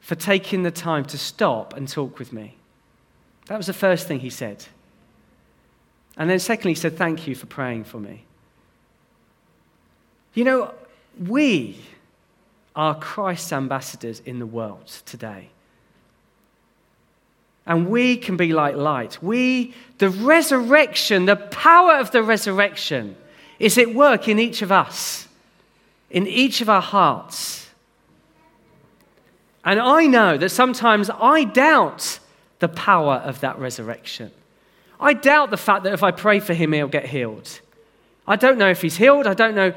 for 0.00 0.14
taking 0.14 0.62
the 0.62 0.70
time 0.70 1.04
to 1.06 1.18
stop 1.18 1.76
and 1.76 1.88
talk 1.88 2.18
with 2.18 2.32
me. 2.32 2.56
That 3.46 3.56
was 3.56 3.66
the 3.66 3.72
first 3.72 4.06
thing 4.06 4.20
he 4.20 4.30
said. 4.30 4.64
And 6.16 6.28
then, 6.28 6.38
secondly, 6.38 6.72
he 6.72 6.80
said, 6.80 6.96
Thank 6.96 7.26
you 7.26 7.34
for 7.34 7.46
praying 7.46 7.84
for 7.84 7.98
me. 7.98 8.24
You 10.34 10.44
know, 10.44 10.74
we 11.18 11.78
are 12.76 12.94
Christ's 12.94 13.52
ambassadors 13.52 14.20
in 14.20 14.38
the 14.38 14.46
world 14.46 14.86
today. 15.04 15.50
And 17.66 17.88
we 17.88 18.16
can 18.16 18.36
be 18.36 18.52
like 18.52 18.74
light. 18.74 19.22
We, 19.22 19.74
the 19.98 20.08
resurrection, 20.08 21.26
the 21.26 21.36
power 21.36 21.94
of 21.94 22.10
the 22.10 22.22
resurrection 22.22 23.16
is 23.58 23.76
at 23.76 23.94
work 23.94 24.28
in 24.28 24.38
each 24.38 24.62
of 24.62 24.72
us, 24.72 25.28
in 26.10 26.26
each 26.26 26.60
of 26.60 26.68
our 26.68 26.82
hearts. 26.82 27.68
And 29.64 29.78
I 29.78 30.06
know 30.06 30.38
that 30.38 30.48
sometimes 30.48 31.10
I 31.10 31.44
doubt 31.44 32.18
the 32.60 32.68
power 32.68 33.16
of 33.16 33.40
that 33.40 33.58
resurrection. 33.58 34.32
I 35.00 35.14
doubt 35.14 35.50
the 35.50 35.56
fact 35.56 35.84
that 35.84 35.92
if 35.94 36.02
I 36.02 36.10
pray 36.10 36.40
for 36.40 36.52
him, 36.52 36.72
he'll 36.72 36.88
get 36.88 37.06
healed. 37.06 37.60
I 38.26 38.36
don't 38.36 38.58
know 38.58 38.70
if 38.70 38.82
he's 38.82 38.96
healed. 38.96 39.26
I 39.26 39.34
don't 39.34 39.54
know. 39.54 39.72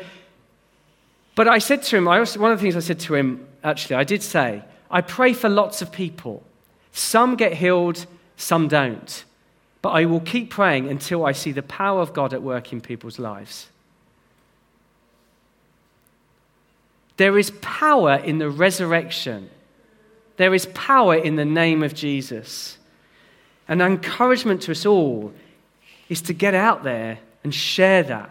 But 1.35 1.47
I 1.47 1.57
said 1.59 1.81
to 1.83 1.97
him, 1.97 2.07
I 2.07 2.19
also, 2.19 2.39
one 2.39 2.51
of 2.51 2.59
the 2.59 2.63
things 2.63 2.75
I 2.75 2.81
said 2.81 2.99
to 3.01 3.15
him, 3.15 3.47
actually, 3.63 3.95
I 3.95 4.03
did 4.03 4.21
say, 4.21 4.63
I 4.91 5.01
pray 5.01 5.33
for 5.33 5.49
lots 5.49 5.81
of 5.81 5.91
people. 5.91 6.43
Some 6.91 7.35
get 7.35 7.53
healed, 7.53 8.05
some 8.37 8.67
don't. 8.67 9.23
But 9.81 9.89
I 9.89 10.05
will 10.05 10.19
keep 10.19 10.49
praying 10.49 10.89
until 10.89 11.25
I 11.25 11.31
see 11.31 11.51
the 11.51 11.63
power 11.63 12.01
of 12.01 12.13
God 12.13 12.33
at 12.33 12.43
work 12.43 12.71
in 12.71 12.81
people's 12.81 13.17
lives. 13.17 13.67
There 17.17 17.37
is 17.37 17.51
power 17.61 18.15
in 18.15 18.37
the 18.37 18.49
resurrection. 18.49 19.49
There 20.37 20.53
is 20.53 20.65
power 20.67 21.15
in 21.15 21.35
the 21.35 21.45
name 21.45 21.83
of 21.83 21.93
Jesus. 21.93 22.77
An 23.73 23.81
encouragement 23.81 24.61
to 24.61 24.71
us 24.71 24.85
all 24.85 25.33
is 26.07 26.21
to 26.21 26.33
get 26.33 26.53
out 26.53 26.83
there 26.83 27.17
and 27.43 27.51
share 27.51 28.03
that. 28.03 28.29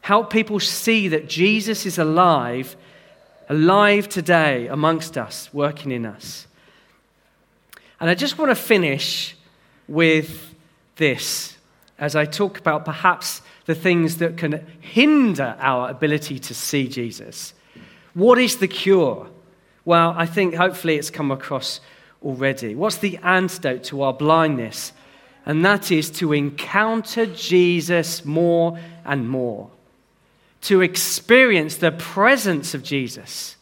Help 0.00 0.32
people 0.32 0.58
see 0.60 1.08
that 1.08 1.28
Jesus 1.28 1.84
is 1.84 1.98
alive, 1.98 2.74
alive 3.50 4.08
today 4.08 4.68
amongst 4.68 5.18
us, 5.18 5.52
working 5.52 5.90
in 5.90 6.06
us. 6.06 6.46
And 8.00 8.08
I 8.08 8.14
just 8.14 8.38
want 8.38 8.50
to 8.50 8.54
finish 8.54 9.36
with 9.88 10.54
this 10.96 11.58
as 11.98 12.16
I 12.16 12.24
talk 12.24 12.56
about 12.56 12.86
perhaps 12.86 13.42
the 13.66 13.74
things 13.74 14.16
that 14.16 14.38
can 14.38 14.66
hinder 14.80 15.54
our 15.60 15.90
ability 15.90 16.38
to 16.38 16.54
see 16.54 16.88
Jesus. 16.88 17.52
What 18.14 18.38
is 18.38 18.56
the 18.56 18.68
cure? 18.68 19.28
Well, 19.84 20.14
I 20.16 20.24
think 20.24 20.54
hopefully 20.54 20.96
it's 20.96 21.10
come 21.10 21.30
across 21.30 21.82
already. 22.24 22.74
What's 22.74 22.98
the 22.98 23.18
antidote 23.22 23.84
to 23.84 24.02
our 24.02 24.12
blindness? 24.12 24.92
And 25.44 25.64
that 25.64 25.90
is 25.90 26.10
to 26.12 26.32
encounter 26.32 27.26
Jesus 27.26 28.24
more 28.24 28.78
and 29.04 29.28
more, 29.28 29.70
to 30.62 30.80
experience 30.80 31.76
the 31.76 31.92
presence 31.92 32.74
of 32.74 32.82
Jesus. 32.82 33.56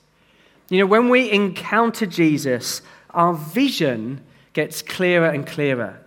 You 0.69 0.79
know, 0.81 0.87
when 0.87 1.09
we 1.09 1.31
encounter 1.31 2.07
Jesus, 2.07 2.83
our 3.11 3.35
vision 3.35 4.23
gets 4.53 4.83
clearer 4.83 5.29
and 5.29 5.47
clearer. 5.47 5.99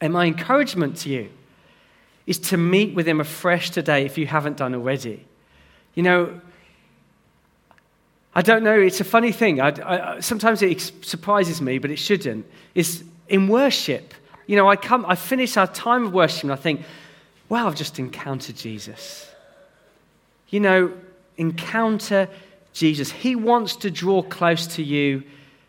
And 0.00 0.12
my 0.12 0.26
encouragement 0.26 0.96
to 0.98 1.10
you 1.10 1.30
is 2.26 2.38
to 2.38 2.56
meet 2.56 2.94
with 2.94 3.06
him 3.06 3.20
afresh 3.20 3.70
today 3.70 4.04
if 4.04 4.18
you 4.18 4.26
haven't 4.26 4.56
done 4.56 4.74
already. 4.74 5.26
You 5.94 6.02
know, 6.02 6.40
I 8.36 8.42
don't 8.42 8.62
know, 8.62 8.78
it's 8.78 9.00
a 9.00 9.04
funny 9.04 9.32
thing. 9.32 9.62
I, 9.62 9.68
I, 9.68 10.20
sometimes 10.20 10.60
it 10.60 10.78
surprises 11.00 11.62
me, 11.62 11.78
but 11.78 11.90
it 11.90 11.96
shouldn't. 11.96 12.44
Is 12.74 13.02
in 13.28 13.48
worship. 13.48 14.12
You 14.46 14.56
know, 14.56 14.68
I 14.68 14.76
come, 14.76 15.06
I 15.08 15.14
finish 15.14 15.56
our 15.56 15.66
time 15.66 16.04
of 16.04 16.12
worship 16.12 16.42
and 16.42 16.52
I 16.52 16.56
think, 16.56 16.82
wow, 17.48 17.66
I've 17.66 17.76
just 17.76 17.98
encountered 17.98 18.54
Jesus. 18.54 19.26
You 20.50 20.60
know, 20.60 20.92
encounter 21.38 22.28
Jesus. 22.74 23.10
He 23.10 23.34
wants 23.34 23.74
to 23.76 23.90
draw 23.90 24.20
close 24.20 24.66
to 24.76 24.82
you 24.82 25.22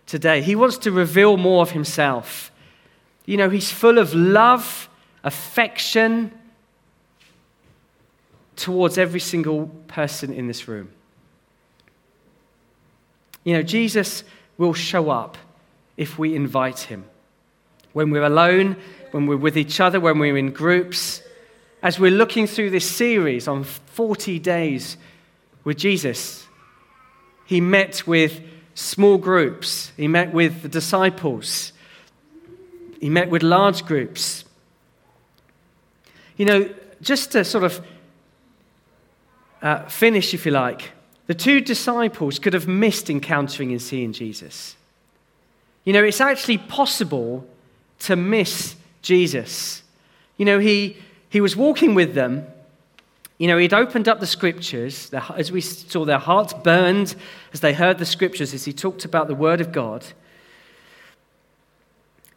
today. 0.05 0.41
He 0.41 0.53
wants 0.53 0.77
to 0.79 0.91
reveal 0.91 1.37
more 1.37 1.61
of 1.61 1.71
himself. 1.71 2.51
You 3.25 3.37
know, 3.37 3.49
he's 3.49 3.71
full 3.71 3.97
of 3.97 4.13
love, 4.13 4.89
affection 5.23 6.33
towards 8.57 8.97
every 8.97 9.21
single 9.21 9.67
person 9.87 10.33
in 10.33 10.47
this 10.47 10.67
room. 10.67 10.89
You 13.47 13.53
know, 13.53 13.63
Jesus 13.63 14.25
will 14.57 14.73
show 14.73 15.09
up 15.09 15.37
if 15.95 16.19
we 16.19 16.35
invite 16.35 16.79
him. 16.79 17.05
When 17.93 18.09
we're 18.09 18.25
alone, 18.25 18.75
when 19.11 19.25
we're 19.25 19.37
with 19.37 19.57
each 19.57 19.79
other, 19.79 20.01
when 20.01 20.19
we're 20.19 20.35
in 20.35 20.51
groups, 20.51 21.21
as 21.81 21.97
we're 21.97 22.11
looking 22.11 22.45
through 22.45 22.71
this 22.71 22.85
series 22.85 23.47
on 23.47 23.63
40 23.63 24.37
days 24.39 24.97
with 25.63 25.77
Jesus, 25.77 26.45
he 27.45 27.61
met 27.61 28.05
with 28.05 28.41
small 28.75 29.17
groups, 29.17 29.93
he 29.95 30.09
met 30.09 30.33
with 30.33 30.61
the 30.61 30.67
disciples, 30.67 31.71
he 32.99 33.09
met 33.09 33.29
with 33.29 33.43
large 33.43 33.85
groups. 33.85 34.43
You 36.35 36.47
know, 36.47 36.69
just 37.01 37.31
to 37.31 37.45
sort 37.45 37.63
of 37.63 37.81
uh, 39.61 39.85
finish, 39.85 40.33
if 40.33 40.45
you 40.45 40.51
like, 40.51 40.91
the 41.27 41.35
two 41.35 41.61
disciples 41.61 42.39
could 42.39 42.53
have 42.53 42.67
missed 42.67 43.09
encountering 43.09 43.71
and 43.71 43.81
seeing 43.81 44.13
Jesus. 44.13 44.75
You 45.83 45.93
know, 45.93 46.03
it's 46.03 46.21
actually 46.21 46.57
possible 46.57 47.47
to 47.99 48.15
miss 48.15 48.75
Jesus. 49.01 49.83
You 50.37 50.45
know, 50.45 50.59
he, 50.59 50.97
he 51.29 51.39
was 51.39 51.55
walking 51.55 51.95
with 51.95 52.13
them 52.13 52.47
You 53.37 53.47
know, 53.47 53.57
he'd 53.57 53.73
opened 53.73 54.07
up 54.07 54.19
the 54.19 54.27
scriptures, 54.27 55.11
as 55.35 55.51
we 55.51 55.61
saw 55.61 56.05
their 56.05 56.17
hearts 56.17 56.53
burned 56.53 57.15
as 57.53 57.59
they 57.59 57.73
heard 57.73 57.99
the 57.99 58.05
scriptures, 58.05 58.53
as 58.53 58.65
he 58.65 58.73
talked 58.73 59.05
about 59.05 59.27
the 59.27 59.35
word 59.35 59.61
of 59.61 59.71
God. 59.71 60.05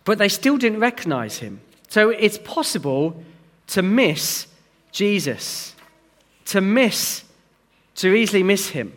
But 0.05 0.18
they 0.18 0.29
still 0.29 0.59
didn't 0.59 0.81
recognize 0.81 1.38
him. 1.38 1.61
So 1.88 2.11
it's 2.11 2.38
possible 2.38 3.22
to 3.68 3.83
miss 3.83 4.46
Jesus, 4.92 5.74
to 6.46 6.61
miss, 6.61 7.24
to 8.00 8.14
easily 8.14 8.42
miss 8.42 8.68
him. 8.68 8.94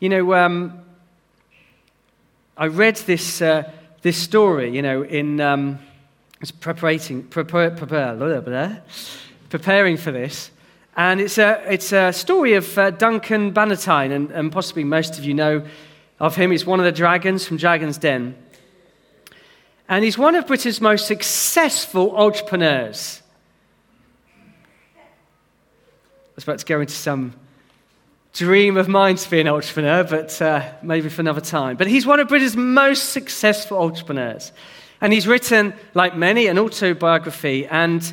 You 0.00 0.10
know, 0.10 0.34
um, 0.34 0.80
I 2.58 2.66
read 2.66 2.96
this, 2.96 3.40
uh, 3.40 3.70
this 4.02 4.18
story, 4.18 4.74
you 4.74 4.82
know, 4.82 5.02
in 5.02 5.40
um, 5.40 5.78
preparing, 6.60 7.22
prepare, 7.24 7.70
prepare, 7.70 8.82
preparing 9.48 9.96
for 9.96 10.12
this. 10.12 10.50
And 10.94 11.22
it's 11.22 11.38
a, 11.38 11.62
it's 11.72 11.90
a 11.92 12.12
story 12.12 12.52
of 12.52 12.76
uh, 12.76 12.90
Duncan 12.90 13.54
Bannatyne, 13.54 14.12
and, 14.12 14.30
and 14.30 14.52
possibly 14.52 14.84
most 14.84 15.18
of 15.18 15.24
you 15.24 15.32
know 15.32 15.64
of 16.20 16.36
him. 16.36 16.50
He's 16.50 16.66
one 16.66 16.80
of 16.80 16.84
the 16.84 16.92
dragons 16.92 17.46
from 17.46 17.56
Dragon's 17.56 17.96
Den. 17.96 18.36
And 19.88 20.04
he's 20.04 20.18
one 20.18 20.34
of 20.34 20.46
Britain's 20.46 20.82
most 20.82 21.06
successful 21.06 22.14
entrepreneurs. 22.14 23.22
I 26.27 26.27
was 26.38 26.44
about 26.44 26.58
to 26.60 26.66
go 26.66 26.80
into 26.80 26.94
some 26.94 27.34
dream 28.32 28.76
of 28.76 28.86
mine 28.86 29.16
to 29.16 29.28
be 29.28 29.40
an 29.40 29.48
entrepreneur, 29.48 30.04
but 30.04 30.40
uh, 30.40 30.62
maybe 30.82 31.08
for 31.08 31.20
another 31.20 31.40
time. 31.40 31.76
But 31.76 31.88
he's 31.88 32.06
one 32.06 32.20
of 32.20 32.28
Britain's 32.28 32.56
most 32.56 33.10
successful 33.10 33.76
entrepreneurs. 33.78 34.52
And 35.00 35.12
he's 35.12 35.26
written, 35.26 35.74
like 35.94 36.16
many, 36.16 36.46
an 36.46 36.56
autobiography. 36.56 37.66
And 37.66 38.04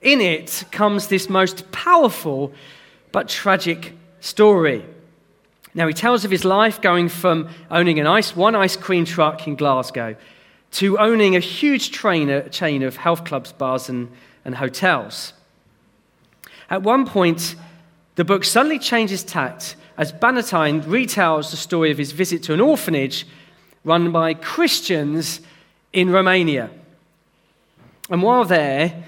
in 0.00 0.20
it 0.20 0.62
comes 0.70 1.08
this 1.08 1.28
most 1.28 1.72
powerful 1.72 2.52
but 3.10 3.28
tragic 3.28 3.94
story. 4.20 4.86
Now, 5.74 5.88
he 5.88 5.94
tells 5.94 6.24
of 6.24 6.30
his 6.30 6.44
life 6.44 6.80
going 6.80 7.08
from 7.08 7.48
owning 7.68 7.98
an 7.98 8.06
ice, 8.06 8.36
one 8.36 8.54
ice 8.54 8.76
cream 8.76 9.04
truck 9.04 9.44
in 9.48 9.56
Glasgow 9.56 10.14
to 10.70 10.98
owning 11.00 11.34
a 11.34 11.40
huge 11.40 11.90
chain 11.90 12.30
of 12.84 12.96
health 12.96 13.24
clubs, 13.24 13.50
bars, 13.50 13.88
and, 13.88 14.08
and 14.44 14.54
hotels. 14.54 15.32
At 16.70 16.82
one 16.82 17.06
point, 17.06 17.56
the 18.16 18.24
book 18.24 18.44
suddenly 18.44 18.78
changes 18.78 19.22
tact 19.24 19.76
as 19.96 20.12
Bannatyne 20.12 20.82
retells 20.82 21.50
the 21.50 21.56
story 21.56 21.90
of 21.90 21.98
his 21.98 22.12
visit 22.12 22.42
to 22.44 22.54
an 22.54 22.60
orphanage 22.60 23.26
run 23.84 24.12
by 24.12 24.34
Christians 24.34 25.40
in 25.92 26.10
Romania. 26.10 26.70
And 28.10 28.22
while 28.22 28.44
there, 28.44 29.04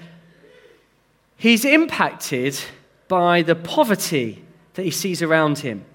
he's 1.37 1.65
impacted 1.65 2.59
by 3.07 3.41
the 3.41 3.55
poverty 3.55 4.43
that 4.73 4.83
he 4.83 4.91
sees 4.91 5.21
around 5.21 5.59
him. 5.59 5.85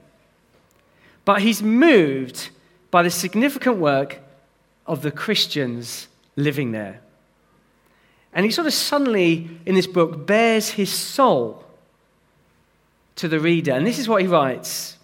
But 1.24 1.42
he's 1.42 1.62
moved 1.62 2.50
by 2.90 3.02
the 3.02 3.10
significant 3.10 3.78
work 3.78 4.20
of 4.86 5.02
the 5.02 5.10
Christians 5.10 6.08
living 6.36 6.72
there. 6.72 7.00
And 8.36 8.44
he 8.44 8.52
sort 8.52 8.66
of 8.66 8.74
suddenly, 8.74 9.48
in 9.64 9.74
this 9.74 9.86
book, 9.86 10.26
bares 10.26 10.68
his 10.68 10.92
soul 10.92 11.64
to 13.14 13.28
the 13.28 13.40
reader. 13.40 13.72
And 13.72 13.86
this 13.86 13.98
is 13.98 14.10
what 14.10 14.20
he 14.20 14.28
writes 14.28 14.98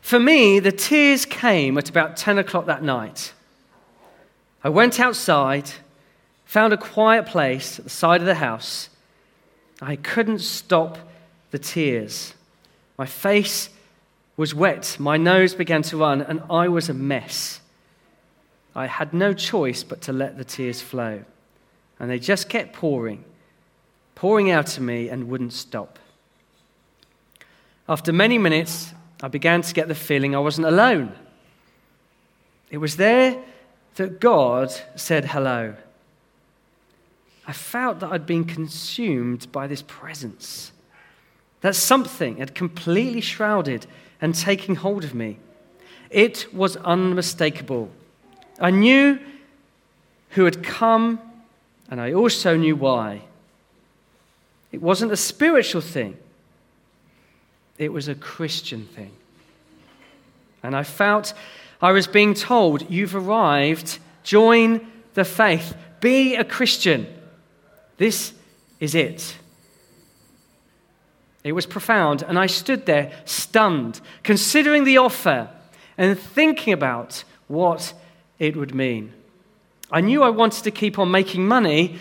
For 0.00 0.20
me, 0.20 0.60
the 0.60 0.70
tears 0.70 1.26
came 1.26 1.76
at 1.78 1.90
about 1.90 2.16
10 2.16 2.38
o'clock 2.38 2.66
that 2.66 2.84
night. 2.84 3.32
I 4.62 4.68
went 4.68 5.00
outside, 5.00 5.68
found 6.44 6.72
a 6.72 6.76
quiet 6.76 7.26
place 7.26 7.76
at 7.80 7.86
the 7.86 7.90
side 7.90 8.20
of 8.20 8.26
the 8.28 8.36
house. 8.36 8.88
I 9.80 9.96
couldn't 9.96 10.42
stop 10.42 10.96
the 11.50 11.58
tears. 11.58 12.34
My 12.96 13.06
face 13.06 13.68
was 14.36 14.54
wet, 14.54 14.96
my 15.00 15.16
nose 15.16 15.56
began 15.56 15.82
to 15.82 15.96
run, 15.96 16.22
and 16.22 16.40
I 16.48 16.68
was 16.68 16.88
a 16.88 16.94
mess. 16.94 17.58
I 18.76 18.86
had 18.86 19.12
no 19.12 19.32
choice 19.32 19.82
but 19.82 20.02
to 20.02 20.12
let 20.12 20.38
the 20.38 20.44
tears 20.44 20.80
flow. 20.80 21.24
And 22.02 22.10
they 22.10 22.18
just 22.18 22.48
kept 22.48 22.72
pouring, 22.72 23.24
pouring 24.16 24.50
out 24.50 24.76
of 24.76 24.82
me 24.82 25.08
and 25.08 25.28
wouldn't 25.28 25.52
stop. 25.52 26.00
After 27.88 28.12
many 28.12 28.38
minutes, 28.38 28.92
I 29.22 29.28
began 29.28 29.62
to 29.62 29.72
get 29.72 29.86
the 29.86 29.94
feeling 29.94 30.34
I 30.34 30.40
wasn't 30.40 30.66
alone. 30.66 31.12
It 32.70 32.78
was 32.78 32.96
there 32.96 33.40
that 33.94 34.18
God 34.18 34.74
said 34.96 35.26
hello. 35.26 35.76
I 37.46 37.52
felt 37.52 38.00
that 38.00 38.10
I'd 38.10 38.26
been 38.26 38.46
consumed 38.46 39.52
by 39.52 39.68
this 39.68 39.82
presence, 39.82 40.72
that 41.60 41.76
something 41.76 42.38
had 42.38 42.54
completely 42.54 43.20
shrouded 43.20 43.86
and 44.20 44.34
taken 44.34 44.74
hold 44.74 45.04
of 45.04 45.14
me. 45.14 45.38
It 46.10 46.52
was 46.52 46.76
unmistakable. 46.78 47.90
I 48.58 48.70
knew 48.70 49.20
who 50.30 50.44
had 50.46 50.64
come, 50.64 51.20
and 51.92 52.00
I 52.00 52.14
also 52.14 52.56
knew 52.56 52.74
why. 52.74 53.20
It 54.72 54.80
wasn't 54.80 55.12
a 55.12 55.16
spiritual 55.16 55.82
thing, 55.82 56.16
it 57.76 57.92
was 57.92 58.08
a 58.08 58.14
Christian 58.14 58.86
thing. 58.86 59.10
And 60.62 60.74
I 60.74 60.84
felt 60.84 61.34
I 61.82 61.92
was 61.92 62.06
being 62.06 62.32
told, 62.32 62.90
You've 62.90 63.14
arrived, 63.14 63.98
join 64.22 64.90
the 65.12 65.26
faith, 65.26 65.76
be 66.00 66.34
a 66.34 66.44
Christian. 66.44 67.06
This 67.98 68.32
is 68.80 68.94
it. 68.94 69.36
It 71.44 71.52
was 71.52 71.66
profound, 71.66 72.22
and 72.22 72.38
I 72.38 72.46
stood 72.46 72.86
there 72.86 73.12
stunned, 73.26 74.00
considering 74.22 74.84
the 74.84 74.96
offer 74.96 75.50
and 75.98 76.18
thinking 76.18 76.72
about 76.72 77.22
what 77.48 77.92
it 78.38 78.56
would 78.56 78.74
mean. 78.74 79.12
I 79.92 80.00
knew 80.00 80.22
I 80.22 80.30
wanted 80.30 80.64
to 80.64 80.70
keep 80.70 80.98
on 80.98 81.10
making 81.10 81.46
money, 81.46 81.98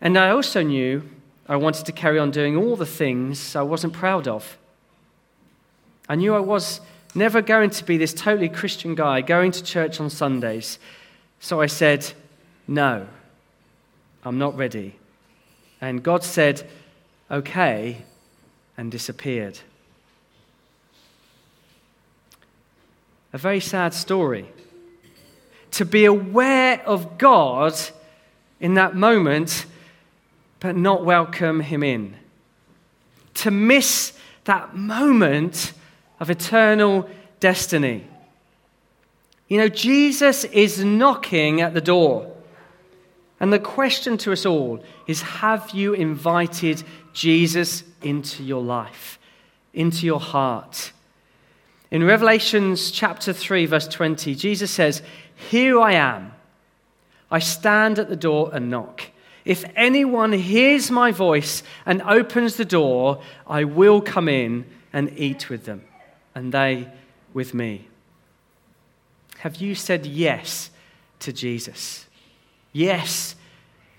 and 0.00 0.16
I 0.16 0.30
also 0.30 0.62
knew 0.62 1.02
I 1.46 1.56
wanted 1.56 1.84
to 1.86 1.92
carry 1.92 2.18
on 2.18 2.30
doing 2.30 2.56
all 2.56 2.74
the 2.74 2.86
things 2.86 3.54
I 3.54 3.62
wasn't 3.62 3.92
proud 3.92 4.26
of. 4.26 4.56
I 6.08 6.14
knew 6.14 6.34
I 6.34 6.40
was 6.40 6.80
never 7.14 7.42
going 7.42 7.68
to 7.70 7.84
be 7.84 7.98
this 7.98 8.14
totally 8.14 8.48
Christian 8.48 8.94
guy 8.94 9.20
going 9.20 9.52
to 9.52 9.62
church 9.62 10.00
on 10.00 10.08
Sundays. 10.08 10.78
So 11.38 11.60
I 11.60 11.66
said, 11.66 12.12
No, 12.66 13.06
I'm 14.24 14.38
not 14.38 14.56
ready. 14.56 14.96
And 15.82 16.02
God 16.02 16.24
said, 16.24 16.66
Okay, 17.30 18.04
and 18.78 18.90
disappeared. 18.90 19.58
A 23.34 23.38
very 23.38 23.60
sad 23.60 23.92
story. 23.92 24.46
To 25.72 25.84
be 25.84 26.04
aware 26.04 26.82
of 26.86 27.18
God 27.18 27.74
in 28.60 28.74
that 28.74 28.94
moment, 28.94 29.66
but 30.60 30.76
not 30.76 31.04
welcome 31.04 31.60
Him 31.60 31.82
in. 31.82 32.16
To 33.34 33.50
miss 33.50 34.12
that 34.44 34.74
moment 34.74 35.72
of 36.18 36.30
eternal 36.30 37.08
destiny. 37.40 38.06
You 39.48 39.58
know, 39.58 39.68
Jesus 39.68 40.44
is 40.44 40.84
knocking 40.84 41.60
at 41.60 41.74
the 41.74 41.80
door. 41.80 42.32
And 43.38 43.52
the 43.52 43.58
question 43.58 44.16
to 44.18 44.32
us 44.32 44.46
all 44.46 44.82
is 45.06 45.22
Have 45.22 45.70
you 45.70 45.92
invited 45.92 46.82
Jesus 47.12 47.84
into 48.02 48.42
your 48.42 48.62
life, 48.62 49.18
into 49.74 50.06
your 50.06 50.20
heart? 50.20 50.92
In 51.90 52.04
Revelations 52.04 52.90
chapter 52.90 53.32
3, 53.32 53.66
verse 53.66 53.86
20, 53.86 54.34
Jesus 54.34 54.70
says, 54.70 55.02
Here 55.36 55.78
I 55.80 55.92
am. 55.92 56.32
I 57.30 57.38
stand 57.38 57.98
at 57.98 58.08
the 58.08 58.16
door 58.16 58.50
and 58.52 58.70
knock. 58.70 59.02
If 59.44 59.64
anyone 59.76 60.32
hears 60.32 60.90
my 60.90 61.12
voice 61.12 61.62
and 61.84 62.02
opens 62.02 62.56
the 62.56 62.64
door, 62.64 63.22
I 63.46 63.64
will 63.64 64.00
come 64.00 64.28
in 64.28 64.66
and 64.92 65.16
eat 65.16 65.48
with 65.48 65.64
them 65.64 65.84
and 66.34 66.52
they 66.52 66.88
with 67.32 67.54
me. 67.54 67.86
Have 69.38 69.56
you 69.56 69.76
said 69.76 70.06
yes 70.06 70.70
to 71.20 71.32
Jesus? 71.32 72.06
Yes, 72.72 73.36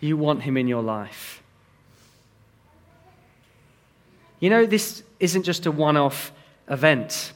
you 0.01 0.17
want 0.17 0.43
him 0.43 0.57
in 0.57 0.67
your 0.67 0.83
life. 0.83 1.41
You 4.39 4.49
know, 4.49 4.65
this 4.65 5.03
isn't 5.19 5.43
just 5.43 5.65
a 5.65 5.71
one 5.71 5.95
off 5.97 6.31
event. 6.69 7.31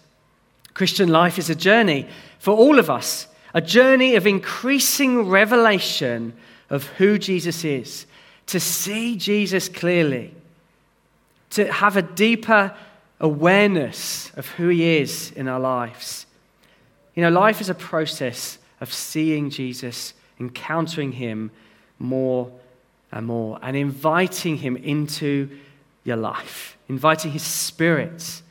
Christian 0.81 1.09
life 1.09 1.37
is 1.37 1.47
a 1.51 1.53
journey 1.53 2.07
for 2.39 2.55
all 2.55 2.79
of 2.79 2.89
us, 2.89 3.27
a 3.53 3.61
journey 3.61 4.15
of 4.15 4.25
increasing 4.25 5.29
revelation 5.29 6.33
of 6.71 6.87
who 6.97 7.19
Jesus 7.19 7.63
is, 7.63 8.07
to 8.47 8.59
see 8.59 9.15
Jesus 9.15 9.69
clearly, 9.69 10.33
to 11.51 11.71
have 11.71 11.97
a 11.97 12.01
deeper 12.01 12.73
awareness 13.19 14.31
of 14.35 14.47
who 14.47 14.69
He 14.69 14.97
is 14.97 15.31
in 15.33 15.47
our 15.47 15.59
lives. 15.59 16.25
You 17.13 17.21
know, 17.21 17.29
life 17.29 17.61
is 17.61 17.69
a 17.69 17.75
process 17.75 18.57
of 18.79 18.91
seeing 18.91 19.51
Jesus, 19.51 20.15
encountering 20.39 21.11
Him 21.11 21.51
more 21.99 22.51
and 23.11 23.27
more, 23.27 23.59
and 23.61 23.77
inviting 23.77 24.57
Him 24.57 24.77
into 24.77 25.47
your 26.03 26.17
life, 26.17 26.75
inviting 26.89 27.33
His 27.33 27.43
Spirit 27.43 28.41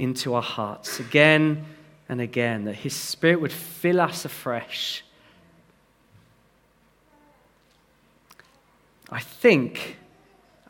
into 0.00 0.34
our 0.34 0.42
hearts 0.42 0.98
again 0.98 1.64
and 2.08 2.20
again, 2.20 2.64
that 2.64 2.74
His 2.74 2.94
Spirit 2.94 3.40
would 3.40 3.52
fill 3.52 4.00
us 4.00 4.24
afresh. 4.24 5.04
I 9.10 9.20
think 9.20 9.96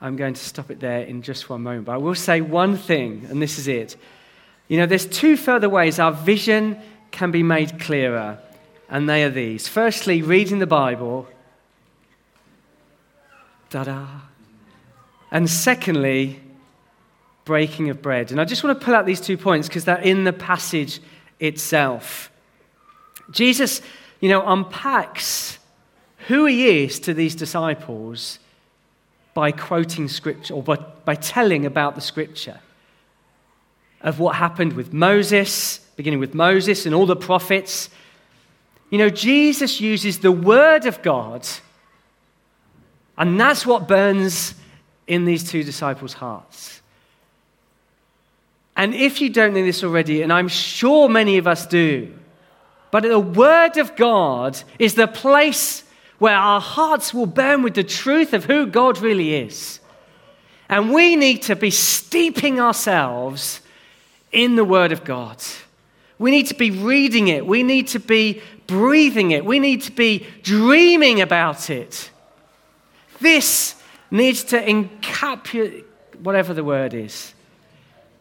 I'm 0.01 0.16
going 0.16 0.35
to 0.35 0.45
stop 0.45 0.70
it 0.70 0.81
there 0.81 1.03
in 1.03 1.22
just 1.22 1.49
one 1.49 1.62
moment, 1.62 1.87
but 1.87 1.93
I 1.93 1.97
will 1.99 2.14
say 2.14 2.41
one 2.41 2.76
thing, 2.76 3.26
and 3.31 3.41
this 3.41 3.59
is 3.59 3.68
it. 3.68 3.97
You 4.68 4.78
know, 4.78 4.87
there's 4.87 5.07
two 5.07 5.37
further 5.37 5.68
ways 5.68 5.99
our 5.99 6.12
vision 6.12 6.78
can 7.11 7.31
be 7.31 7.43
made 7.43 7.81
clearer, 7.81 8.39
and 8.89 9.09
they 9.09 9.24
are 9.24 9.31
these. 9.31 9.68
Firstly, 9.68 10.22
reading 10.22 10.59
the 10.59 10.66
Bible. 10.66 11.28
Da 13.70 13.85
da. 13.85 14.07
And 15.31 15.49
secondly, 15.49 16.41
breaking 17.51 17.90
of 17.90 18.01
bread. 18.01 18.30
And 18.30 18.40
I 18.40 18.44
just 18.44 18.62
want 18.62 18.78
to 18.78 18.84
pull 18.84 18.94
out 18.94 19.07
these 19.07 19.20
two 19.20 19.36
points 19.36 19.66
because 19.66 19.84
they're 19.84 19.96
in 19.96 20.22
the 20.22 20.32
passage 20.32 21.01
itself. 21.40 22.30
Jesus, 23.32 23.82
you 24.20 24.28
know, 24.28 24.46
unpacks 24.46 25.59
who 26.28 26.46
he 26.46 26.84
is 26.84 27.01
to 27.01 27.12
these 27.12 27.34
disciples 27.34 28.38
by 29.34 29.51
quoting 29.51 30.07
scripture 30.07 30.55
or 30.55 30.62
by, 30.62 30.76
by 31.05 31.16
telling 31.16 31.66
about 31.66 31.96
the 31.96 32.01
scripture 32.01 32.61
of 34.01 34.20
what 34.20 34.36
happened 34.36 34.74
with 34.74 34.92
Moses, 34.92 35.78
beginning 35.96 36.20
with 36.20 36.34
Moses 36.34 36.86
and 36.86 36.94
all 36.94 37.05
the 37.05 37.16
prophets. 37.16 37.90
You 38.90 38.98
know, 38.98 39.11
Jesus 39.11 39.80
uses 39.80 40.20
the 40.20 40.30
word 40.30 40.86
of 40.86 41.03
God, 41.03 41.48
and 43.18 43.40
that's 43.40 43.66
what 43.66 43.88
burns 43.88 44.55
in 45.09 45.24
these 45.24 45.42
two 45.51 45.64
disciples' 45.64 46.12
hearts. 46.12 46.80
And 48.81 48.95
if 48.95 49.20
you 49.20 49.28
don't 49.28 49.53
know 49.53 49.62
this 49.62 49.85
already, 49.85 50.22
and 50.22 50.33
I'm 50.33 50.49
sure 50.49 51.07
many 51.07 51.37
of 51.37 51.47
us 51.47 51.66
do, 51.66 52.14
but 52.91 53.03
the 53.03 53.18
Word 53.18 53.76
of 53.76 53.95
God 53.95 54.59
is 54.78 54.95
the 54.95 55.07
place 55.07 55.85
where 56.18 56.35
our 56.35 56.62
hearts 56.62 57.12
will 57.12 57.26
burn 57.26 57.62
with 57.62 57.74
the 57.74 57.85
truth 57.85 58.33
of 58.33 58.47
who 58.47 58.64
God 58.64 58.97
really 59.03 59.35
is. 59.35 59.81
And 60.70 60.95
we 60.95 61.14
need 61.14 61.43
to 61.43 61.57
be 61.57 61.70
steeping 61.70 62.59
ourselves 62.59 63.61
in 64.33 64.57
the 64.57 64.64
Word 64.64 64.93
of 64.93 65.05
God. 65.05 65.37
We 66.18 66.31
need 66.31 66.47
to 66.47 66.55
be 66.55 66.70
reading 66.70 67.28
it. 67.28 67.47
We 67.47 67.62
need 67.62 67.89
to 67.89 68.01
be 68.01 68.41
breathing 68.66 69.33
it. 69.33 69.45
We 69.45 69.59
need 69.59 69.83
to 69.83 69.93
be 69.93 70.26
dreaming 70.43 71.20
about 71.20 71.68
it. 71.68 72.11
This 73.20 73.74
needs 74.11 74.43
to 74.45 74.59
encapsulate, 74.59 75.85
whatever 76.22 76.55
the 76.55 76.64
word 76.64 76.95
is, 76.95 77.35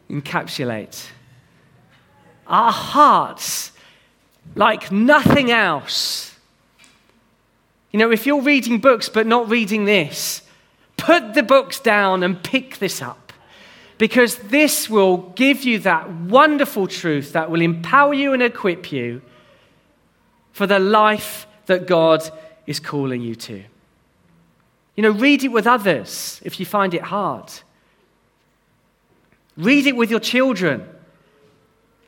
encapsulate. 0.10 1.08
Our 2.48 2.72
hearts, 2.72 3.72
like 4.56 4.92
nothing 4.92 5.52
else. 5.52 6.36
You 7.92 8.00
know, 8.00 8.12
if 8.12 8.26
you're 8.26 8.42
reading 8.42 8.80
books 8.80 9.10
but 9.10 9.28
not 9.28 9.50
reading 9.50 9.86
this, 9.86 10.42
put 10.98 11.34
the 11.34 11.44
books 11.44 11.80
down 11.80 12.24
and 12.24 12.42
pick 12.42 12.78
this 12.78 13.02
up. 13.02 13.34
Because 13.98 14.38
this 14.38 14.90
will 14.90 15.18
give 15.36 15.64
you 15.64 15.80
that 15.80 16.10
wonderful 16.10 16.88
truth 16.88 17.34
that 17.34 17.52
will 17.52 17.62
empower 17.62 18.14
you 18.14 18.34
and 18.34 18.42
equip 18.42 18.92
you 18.92 19.22
for 20.54 20.66
the 20.66 20.80
life 20.80 21.48
that 21.66 21.86
God 21.86 22.24
is 22.66 22.80
calling 22.80 23.22
you 23.22 23.36
to. 23.36 23.64
You 24.96 25.04
know, 25.04 25.12
read 25.12 25.44
it 25.44 25.50
with 25.50 25.68
others 25.68 26.42
if 26.44 26.60
you 26.60 26.66
find 26.66 26.94
it 26.94 27.02
hard. 27.02 27.52
Read 29.60 29.88
it 29.88 29.96
with 29.98 30.10
your 30.10 30.22
children. 30.22 30.88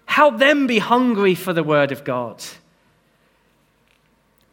Help 0.06 0.40
them 0.40 0.68
be 0.68 0.80
hungry 0.80 1.36
for 1.36 1.52
the 1.52 1.64
Word 1.64 1.92
of 1.92 2.06
God 2.06 2.42